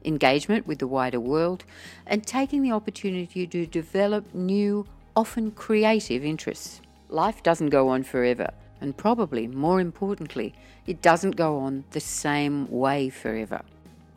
[0.06, 1.64] engagement with the wider world,
[2.06, 6.80] and taking the opportunity to develop new, often creative interests.
[7.10, 10.52] Life doesn't go on forever, and probably more importantly,
[10.86, 13.62] it doesn't go on the same way forever.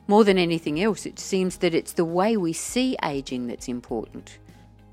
[0.07, 4.39] More than anything else, it seems that it's the way we see aging that's important.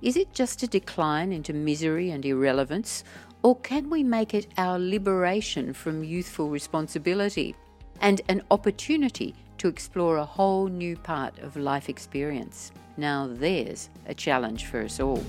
[0.03, 3.03] Is it just a decline into misery and irrelevance,
[3.43, 7.57] or can we make it our liberation from youthful responsibility
[8.01, 12.73] and an opportunity to explore a whole new part of life experience?
[12.97, 15.23] Now, there's a challenge for us all.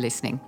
[0.00, 0.40] Listening.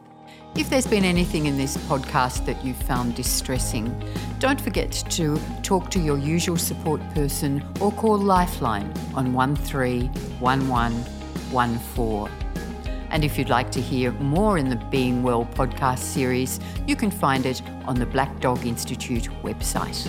[0.55, 3.95] If there's been anything in this podcast that you found distressing,
[4.39, 12.29] don't forget to talk to your usual support person or call Lifeline on 131114.
[13.11, 17.11] And if you'd like to hear more in the Being Well podcast series, you can
[17.11, 20.07] find it on the Black Dog Institute website.